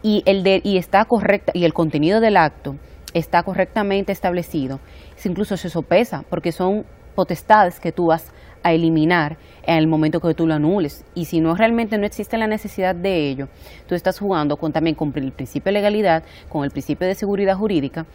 [0.00, 2.76] y el de, y está correcta, y el contenido del acto
[3.12, 4.78] está correctamente establecido,
[5.24, 6.84] incluso se sopesa, porque son
[7.16, 8.32] potestades que tú vas
[8.62, 11.04] a eliminar en el momento que tú lo anules.
[11.14, 13.48] Y si no realmente no existe la necesidad de ello,
[13.86, 17.56] tú estás jugando con, también con el principio de legalidad, con el principio de seguridad
[17.56, 18.06] jurídica,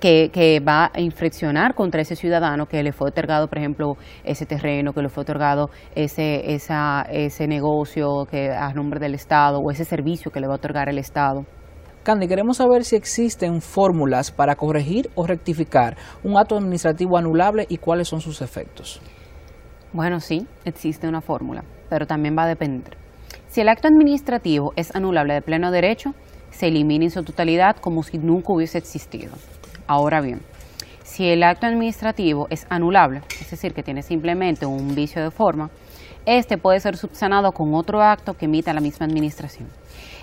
[0.00, 4.46] que, que, va a infraccionar contra ese ciudadano que le fue otorgado, por ejemplo, ese
[4.46, 9.70] terreno, que le fue otorgado ese, esa, ese negocio que a nombre del Estado o
[9.72, 11.44] ese servicio que le va a otorgar el Estado.
[12.04, 17.78] Candy, queremos saber si existen fórmulas para corregir o rectificar un acto administrativo anulable y
[17.78, 19.02] cuáles son sus efectos.
[19.92, 22.96] Bueno, sí, existe una fórmula, pero también va a depender.
[23.48, 26.14] Si el acto administrativo es anulable de pleno derecho,
[26.50, 29.32] se elimina en su totalidad como si nunca hubiese existido.
[29.86, 30.42] Ahora bien,
[31.04, 35.70] si el acto administrativo es anulable, es decir, que tiene simplemente un vicio de forma,
[36.26, 39.68] este puede ser subsanado con otro acto que emita la misma administración.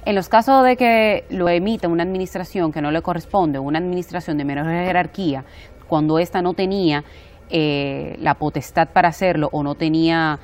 [0.06, 4.38] En los casos de que lo emita una administración que no le corresponde, una administración
[4.38, 5.44] de menor jerarquía,
[5.88, 7.04] cuando ésta no tenía
[7.50, 10.40] eh, la potestad para hacerlo o no tenía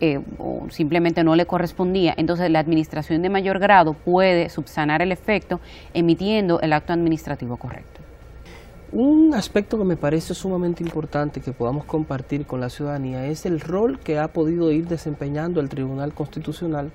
[0.00, 5.12] eh, o simplemente no le correspondía, entonces la administración de mayor grado puede subsanar el
[5.12, 5.60] efecto
[5.92, 8.00] emitiendo el acto administrativo correcto.
[8.92, 13.60] Un aspecto que me parece sumamente importante que podamos compartir con la ciudadanía es el
[13.60, 16.90] rol que ha podido ir desempeñando el Tribunal Constitucional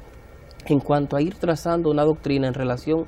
[0.65, 3.05] en cuanto a ir trazando una doctrina en relación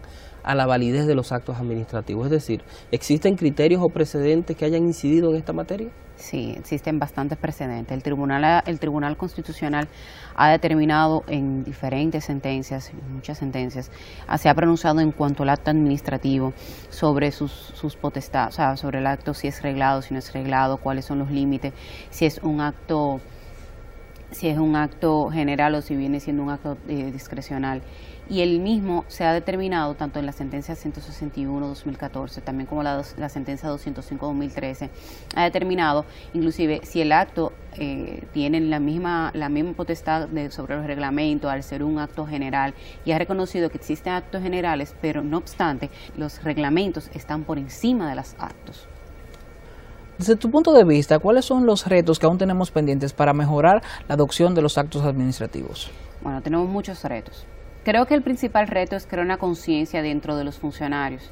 [0.48, 2.28] a la validez de los actos administrativos.
[2.28, 5.89] Es decir, ¿existen criterios o precedentes que hayan incidido en esta materia?
[6.16, 7.93] Sí, existen bastantes precedentes.
[7.93, 9.89] El Tribunal, el Tribunal Constitucional
[10.38, 13.91] ha determinado en diferentes sentencias, muchas sentencias,
[14.26, 16.54] ah, se ha pronunciado en cuanto al acto administrativo
[16.89, 20.32] sobre sus, sus potestades, o sea, sobre el acto si es reglado, si no es
[20.32, 21.74] reglado, cuáles son los límites,
[22.10, 23.20] si es un acto
[24.32, 27.82] si es un acto general o si viene siendo un acto eh, discrecional
[28.30, 33.30] y el mismo se ha determinado tanto en la sentencia 161-2014, también como la, la
[33.30, 34.89] sentencia 205-2013,
[35.36, 40.75] ha determinado inclusive si el acto eh, tiene la misma, la misma potestad de, sobre
[40.78, 42.73] los reglamentos al ser un acto general
[43.05, 48.09] y ha reconocido que existen actos generales, pero no obstante, los reglamentos están por encima
[48.09, 48.88] de los actos.
[50.17, 53.84] Desde tu punto de vista, ¿cuáles son los retos que aún tenemos pendientes para mejorar
[54.07, 55.91] la adopción de los actos administrativos?
[56.23, 57.45] Bueno, tenemos muchos retos.
[57.88, 61.31] Creo que el principal reto es crear una conciencia dentro de los funcionarios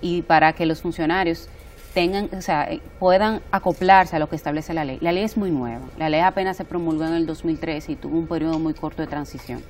[0.00, 1.48] y para que los funcionarios
[1.94, 4.98] tengan, o sea, eh, puedan acoplarse a lo que establece la ley.
[5.00, 5.84] La ley es muy nueva.
[5.98, 9.06] La ley apenas se promulgó en el 2013 y tuvo un periodo muy corto de
[9.06, 9.62] transición.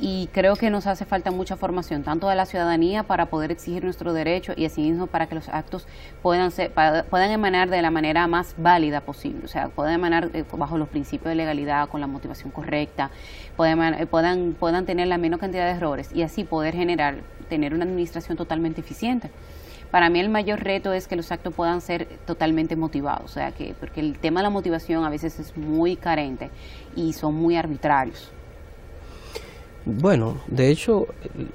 [0.00, 3.82] Y creo que nos hace falta mucha formación, tanto de la ciudadanía para poder exigir
[3.82, 5.86] nuestro derecho y asimismo para que los actos
[6.22, 10.44] puedan, ser, puedan emanar de la manera más válida posible, o sea, puedan emanar eh,
[10.56, 13.10] bajo los principios de legalidad, con la motivación correcta,
[13.56, 17.74] puedan, eh, puedan, puedan tener la menos cantidad de errores y así poder generar, tener
[17.74, 19.30] una administración totalmente eficiente.
[19.90, 23.52] Para mí el mayor reto es que los actos puedan ser totalmente motivados, o sea,
[23.52, 26.50] que porque el tema de la motivación a veces es muy carente
[26.94, 28.30] y son muy arbitrarios.
[29.90, 31.06] Bueno, de hecho,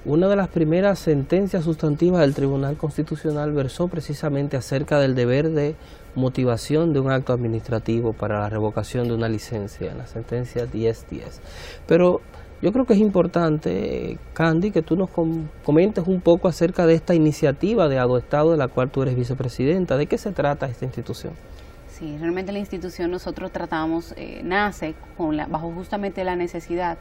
[0.06, 5.76] una de las primeras sentencias sustantivas del Tribunal Constitucional versó precisamente acerca del deber de
[6.16, 11.42] motivación de un acto administrativo para la revocación de una licencia, en la sentencia 1010.
[11.86, 12.22] Pero
[12.64, 15.12] yo creo que es importante, Candy, que tú nos
[15.64, 19.96] comentes un poco acerca de esta iniciativa de Estado de la cual tú eres vicepresidenta.
[19.96, 21.34] ¿De qué se trata esta institución?
[21.94, 26.98] Sí, realmente la institución nosotros tratamos, eh, nace con la, bajo justamente la necesidad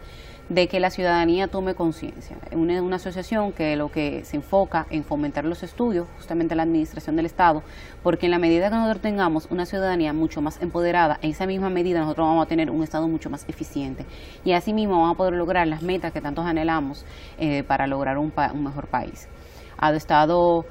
[0.52, 2.36] de que la ciudadanía tome conciencia.
[2.52, 7.16] Una, una, asociación que lo que se enfoca en fomentar los estudios, justamente la administración
[7.16, 7.62] del Estado,
[8.02, 11.70] porque en la medida que nosotros tengamos una ciudadanía mucho más empoderada, en esa misma
[11.70, 14.04] medida nosotros vamos a tener un Estado mucho más eficiente
[14.44, 17.06] y así mismo vamos a poder lograr las metas que tantos anhelamos
[17.38, 19.28] eh, para lograr un, un mejor país.
[19.80, 20.66] El Estado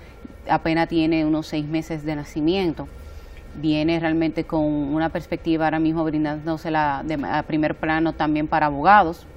[0.47, 2.87] apenas tiene unos seis meses de nacimiento
[3.55, 8.67] viene realmente con una perspectiva ahora mismo brindándose la de, a primer plano también para
[8.67, 9.27] abogados,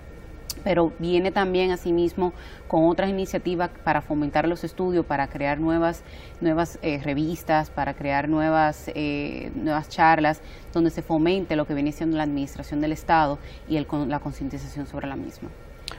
[0.65, 2.33] pero viene también asimismo
[2.67, 6.03] con otras iniciativas para fomentar los estudios, para crear nuevas,
[6.41, 10.43] nuevas eh, revistas, para crear nuevas, eh, nuevas charlas
[10.73, 13.39] donde se fomente lo que viene siendo la administración del Estado
[13.69, 15.51] y el, la concientización sobre la misma.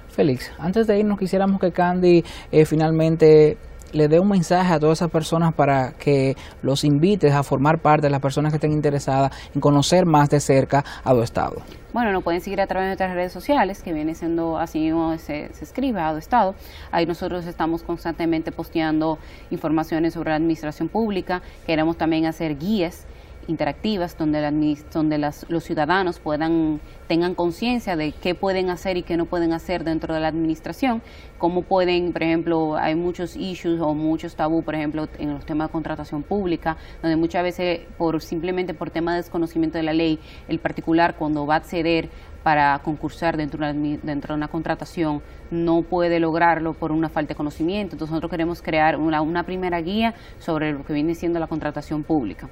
[0.08, 3.58] Félix, antes de irnos quisiéramos que Candy eh, finalmente
[3.96, 8.08] le dé un mensaje a todas esas personas para que los invites a formar parte
[8.08, 11.56] de las personas que estén interesadas en conocer más de cerca a tu estado.
[11.94, 15.18] Bueno, nos pueden seguir a través de nuestras redes sociales, que viene siendo así mismo
[15.18, 16.56] se, se escribe a Estado.
[16.92, 19.18] Ahí nosotros estamos constantemente posteando
[19.50, 21.42] informaciones sobre la administración pública.
[21.66, 23.08] Queremos también hacer guías
[23.48, 24.52] interactivas donde, la,
[24.94, 29.54] donde las, los ciudadanos puedan tengan conciencia de qué pueden hacer y qué no pueden
[29.54, 31.02] hacer dentro de la administración,
[31.38, 35.70] cómo pueden, por ejemplo, hay muchos issues o muchos tabú, por ejemplo, en los temas
[35.70, 40.20] de contratación pública, donde muchas veces por simplemente por tema de desconocimiento de la ley,
[40.48, 42.10] el particular cuando va a acceder
[42.44, 47.30] para concursar dentro de, una, dentro de una contratación no puede lograrlo por una falta
[47.30, 47.96] de conocimiento.
[47.96, 52.04] Entonces nosotros queremos crear una, una primera guía sobre lo que viene siendo la contratación
[52.04, 52.48] pública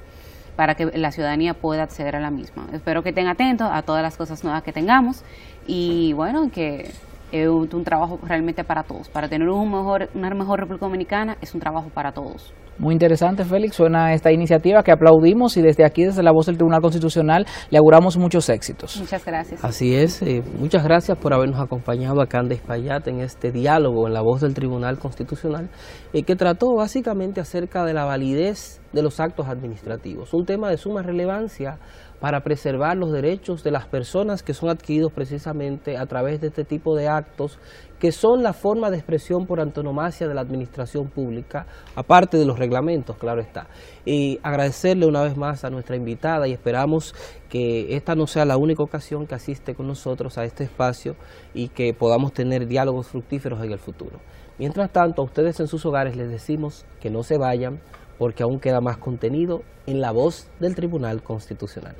[0.55, 2.67] para que la ciudadanía pueda acceder a la misma.
[2.73, 5.23] Espero que estén atentos a todas las cosas nuevas que tengamos
[5.67, 6.91] y bueno, que
[7.31, 9.09] es un, trabajo realmente para todos.
[9.09, 12.53] Para tener un mejor, una mejor República Dominicana es un trabajo para todos.
[12.79, 13.75] Muy interesante, Félix.
[13.75, 17.77] Suena esta iniciativa que aplaudimos y desde aquí, desde la voz del Tribunal Constitucional, le
[17.77, 18.97] auguramos muchos éxitos.
[18.99, 19.63] Muchas gracias.
[19.63, 20.21] Así es.
[20.21, 24.41] Eh, muchas gracias por habernos acompañado a Candes Payat en este diálogo en la voz
[24.41, 25.69] del Tribunal Constitucional,
[26.13, 30.33] eh, que trató básicamente acerca de la validez de los actos administrativos.
[30.33, 31.77] Un tema de suma relevancia
[32.23, 36.63] para preservar los derechos de las personas que son adquiridos precisamente a través de este
[36.63, 37.59] tipo de actos
[37.99, 41.67] que son la forma de expresión por antonomasia de la administración pública,
[41.97, 43.67] aparte de los reglamentos, claro está.
[44.05, 47.13] Y agradecerle una vez más a nuestra invitada y esperamos
[47.49, 51.17] que esta no sea la única ocasión que asiste con nosotros a este espacio
[51.53, 54.21] y que podamos tener diálogos fructíferos en el futuro.
[54.57, 57.81] Mientras tanto, a ustedes en sus hogares les decimos que no se vayan,
[58.17, 61.95] porque aún queda más contenido en la voz del Tribunal Constitucional.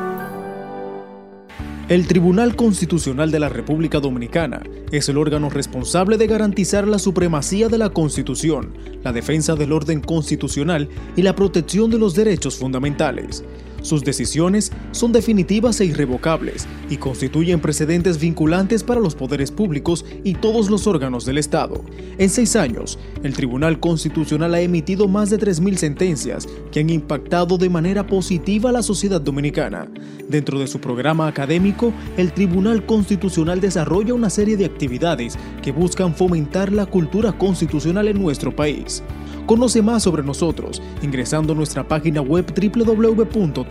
[1.87, 7.69] El Tribunal Constitucional de la República Dominicana es el órgano responsable de garantizar la supremacía
[7.69, 8.73] de la Constitución,
[9.03, 13.45] la defensa del orden constitucional y la protección de los derechos fundamentales.
[13.85, 20.33] Sus decisiones son definitivas e irrevocables y constituyen precedentes vinculantes para los poderes públicos y
[20.33, 21.85] todos los órganos del Estado.
[22.17, 27.59] En seis años, el Tribunal Constitucional ha emitido más de 3.000 sentencias que han impactado
[27.59, 29.87] de manera positiva a la sociedad dominicana.
[30.31, 36.15] Dentro de su programa académico, el Tribunal Constitucional desarrolla una serie de actividades que buscan
[36.15, 39.03] fomentar la cultura constitucional en nuestro país.
[39.47, 43.67] Conoce más sobre nosotros ingresando a nuestra página web www.tc.gov.do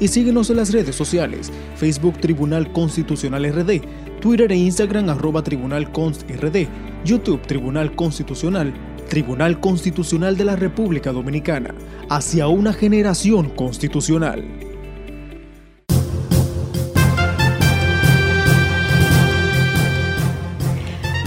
[0.00, 3.82] y síguenos en las redes sociales, Facebook Tribunal Constitucional RD,
[4.20, 6.66] Twitter e Instagram arroba Tribunal Const RD,
[7.04, 8.74] YouTube Tribunal Constitucional,
[9.08, 11.72] Tribunal Constitucional de la República Dominicana,
[12.10, 14.44] hacia una generación constitucional.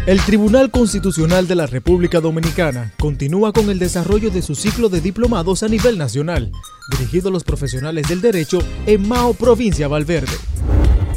[0.10, 5.02] El Tribunal Constitucional de la República Dominicana continúa con el desarrollo de su ciclo de
[5.02, 6.52] diplomados a nivel nacional,
[6.90, 8.58] dirigido a los profesionales del derecho
[8.88, 10.34] en Mao, provincia Valverde.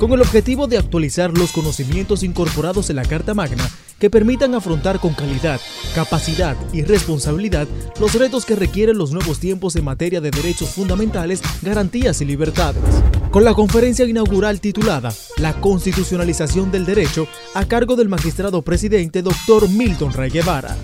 [0.02, 4.98] Con el objetivo de actualizar los conocimientos incorporados en la Carta Magna que permitan afrontar
[4.98, 5.60] con calidad,
[5.94, 7.68] capacidad y responsabilidad
[8.00, 12.82] los retos que requieren los nuevos tiempos en materia de derechos fundamentales, garantías y libertades.
[13.30, 19.68] Con la conferencia inaugural titulada La constitucionalización del derecho a cargo del magistrado presidente Dr.
[19.68, 20.76] Milton Rey Guevara.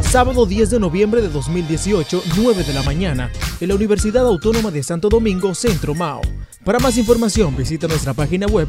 [0.00, 4.84] Sábado 10 de noviembre de 2018, 9 de la mañana, en la Universidad Autónoma de
[4.84, 6.20] Santo Domingo, Centro Mao.
[6.64, 8.66] Para más información visita nuestra página web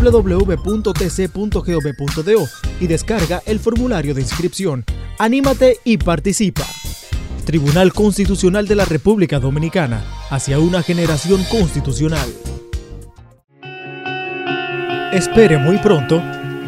[0.00, 0.48] www.tc.gov.do
[2.80, 4.84] y descarga el formulario de inscripción.
[5.18, 6.64] Anímate y participa.
[7.44, 12.32] Tribunal Constitucional de la República Dominicana, hacia una generación constitucional.
[15.12, 16.22] Espere muy pronto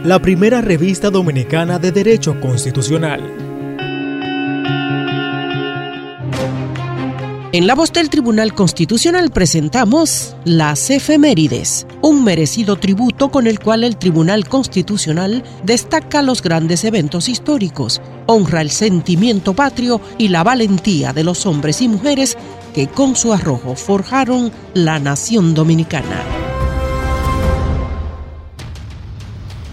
[0.04, 3.45] la primera revista dominicana de Derecho Constitucional.
[7.56, 13.82] En la voz del Tribunal Constitucional presentamos Las Efemérides, un merecido tributo con el cual
[13.82, 21.14] el Tribunal Constitucional destaca los grandes eventos históricos, honra el sentimiento patrio y la valentía
[21.14, 22.36] de los hombres y mujeres
[22.74, 26.22] que con su arrojo forjaron la nación dominicana.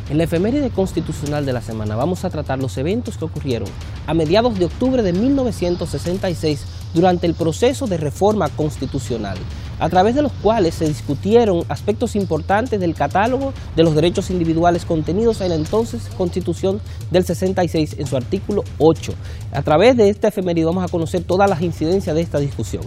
[0.09, 3.67] En la efeméride constitucional de la semana vamos a tratar los eventos que ocurrieron
[4.07, 6.61] a mediados de octubre de 1966
[6.93, 9.37] durante el proceso de reforma constitucional,
[9.79, 14.85] a través de los cuales se discutieron aspectos importantes del catálogo de los derechos individuales
[14.85, 16.79] contenidos en la entonces Constitución
[17.11, 19.13] del 66 en su artículo 8.
[19.51, 22.83] A través de esta efeméride vamos a conocer todas las incidencias de esta discusión.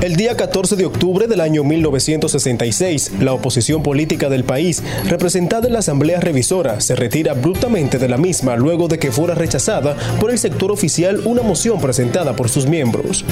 [0.00, 5.72] El día 14 de octubre del año 1966, la oposición política del país, representada en
[5.72, 10.30] la Asamblea Revisora, se retira abruptamente de la misma luego de que fuera rechazada por
[10.30, 13.24] el sector oficial una moción presentada por sus miembros.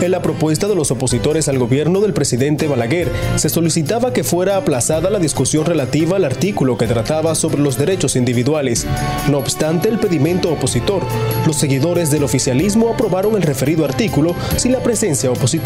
[0.00, 4.56] En la propuesta de los opositores al gobierno del presidente Balaguer, se solicitaba que fuera
[4.56, 8.86] aplazada la discusión relativa al artículo que trataba sobre los derechos individuales.
[9.28, 11.02] No obstante el pedimento opositor,
[11.46, 15.57] los seguidores del oficialismo aprobaron el referido artículo sin la presencia opositora.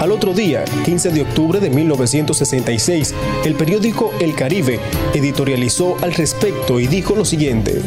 [0.00, 3.14] Al otro día, 15 de octubre de 1966,
[3.44, 4.80] el periódico El Caribe
[5.14, 7.80] editorializó al respecto y dijo lo siguiente.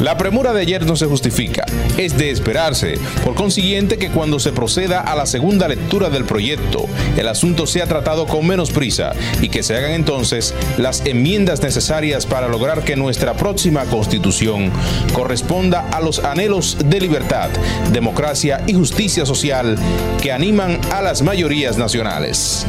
[0.00, 1.64] La premura de ayer no se justifica,
[1.96, 2.98] es de esperarse.
[3.24, 6.86] Por consiguiente que cuando se proceda a la segunda lectura del proyecto,
[7.16, 12.26] el asunto sea tratado con menos prisa y que se hagan entonces las enmiendas necesarias
[12.26, 14.70] para lograr que nuestra próxima constitución
[15.12, 17.50] corresponda a los anhelos de libertad,
[17.92, 19.76] democracia y justicia social
[20.22, 22.66] que animan a las mayorías nacionales.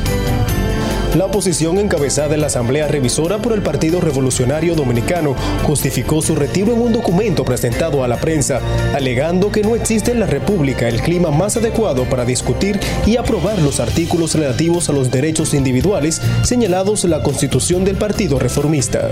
[1.15, 6.71] La oposición encabezada en la Asamblea Revisora por el Partido Revolucionario Dominicano justificó su retiro
[6.71, 8.61] en un documento presentado a la prensa,
[8.93, 13.59] alegando que no existe en la República el clima más adecuado para discutir y aprobar
[13.59, 19.09] los artículos relativos a los derechos individuales señalados en la Constitución del Partido Reformista.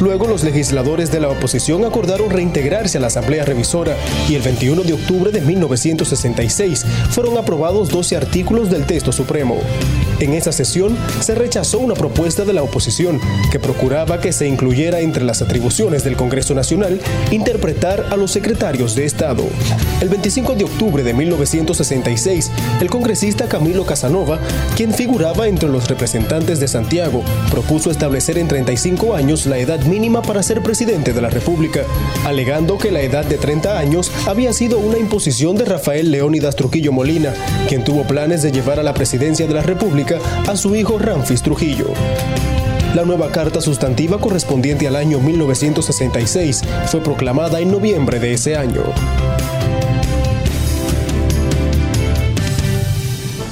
[0.00, 3.96] Luego los legisladores de la oposición acordaron reintegrarse a la Asamblea Revisora
[4.28, 9.58] y el 21 de octubre de 1966 fueron aprobados 12 artículos del texto supremo.
[10.20, 13.20] En esa sesión se rechazó una propuesta de la oposición
[13.50, 17.00] que procuraba que se incluyera entre las atribuciones del Congreso Nacional
[17.30, 19.44] interpretar a los secretarios de Estado.
[20.00, 22.50] El 25 de octubre de 1966,
[22.80, 24.40] el congresista Camilo Casanova,
[24.76, 30.22] quien figuraba entre los representantes de Santiago, propuso establecer en 35 años la edad mínima
[30.22, 31.82] para ser presidente de la República,
[32.24, 36.90] alegando que la edad de 30 años había sido una imposición de Rafael Leónidas Trujillo
[36.90, 37.32] Molina,
[37.68, 40.18] quien tuvo planes de llevar a la presidencia de la República
[40.48, 41.92] a su hijo Ramfis Trujillo.
[42.94, 48.82] La nueva carta sustantiva correspondiente al año 1966 fue proclamada en noviembre de ese año.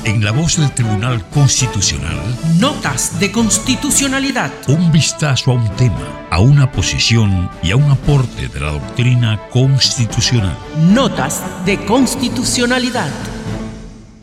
[0.05, 2.17] En la voz del Tribunal Constitucional,
[2.59, 4.51] Notas de constitucionalidad.
[4.69, 9.39] un vistazo a un tema, a una posición y a un aporte de la doctrina
[9.51, 10.57] constitucional.
[10.95, 13.11] Notas de constitucionalidad.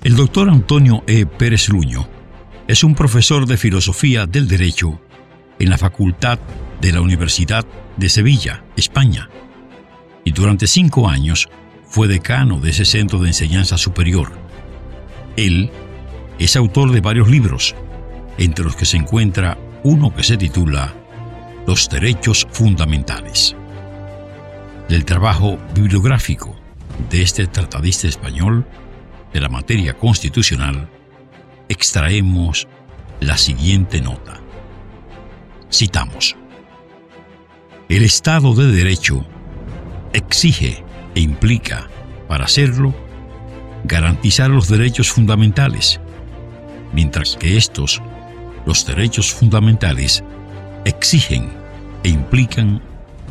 [0.04, 1.28] El doctor Antonio E.
[1.28, 2.17] Pérez Luño
[2.68, 5.00] es un profesor de filosofía del derecho
[5.58, 6.38] en la Facultad
[6.82, 7.66] de la Universidad
[7.96, 9.30] de Sevilla, España,
[10.26, 11.48] y durante cinco años
[11.88, 14.34] fue decano de ese centro de enseñanza superior.
[15.38, 15.72] Él
[16.40, 17.74] es autor de varios libros,
[18.38, 20.94] entre los que se encuentra uno que se titula
[21.66, 23.56] Los Derechos Fundamentales.
[24.90, 26.56] Del trabajo bibliográfico
[27.10, 28.66] de este tratadista español
[29.34, 30.90] de la materia constitucional,
[31.70, 32.68] extraemos
[33.20, 34.40] la siguiente nota.
[35.72, 36.36] Citamos.
[37.90, 39.26] El Estado de Derecho
[40.14, 40.84] exige
[41.16, 41.88] e implica,
[42.28, 42.94] para hacerlo,
[43.84, 46.00] garantizar los derechos fundamentales,
[46.94, 48.02] mientras que estos,
[48.66, 50.24] los derechos fundamentales,
[50.86, 51.50] exigen
[52.04, 52.82] e implican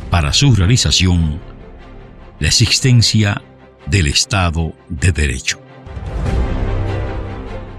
[0.09, 1.39] para su realización
[2.39, 3.41] la existencia
[3.87, 5.66] del Estado de Derecho.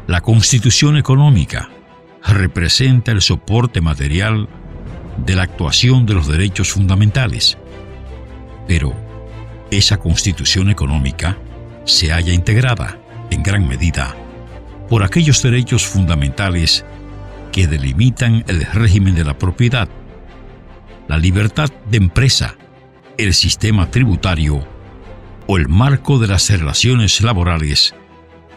[0.08, 1.68] La Constitución Económica
[2.26, 4.48] representa el soporte material
[5.18, 7.58] de la actuación de los derechos fundamentales,
[8.66, 8.94] pero
[9.70, 11.36] esa Constitución Económica
[11.84, 12.98] se halla integrada,
[13.28, 14.16] en gran medida,
[14.88, 16.86] por aquellos derechos fundamentales
[17.52, 19.90] que delimitan el régimen de la propiedad,
[21.06, 22.56] la libertad de empresa,
[23.18, 24.66] el sistema tributario
[25.46, 27.94] o el marco de las relaciones laborales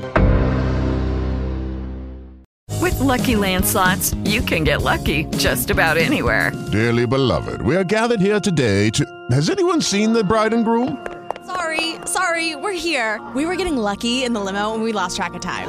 [2.83, 6.53] With Lucky Land slots, you can get lucky just about anywhere.
[6.71, 9.05] Dearly beloved, we are gathered here today to.
[9.31, 10.99] Has anyone seen the bride and groom?
[11.47, 13.19] Sorry, sorry, we're here.
[13.35, 15.69] We were getting lucky in the limo and we lost track of time.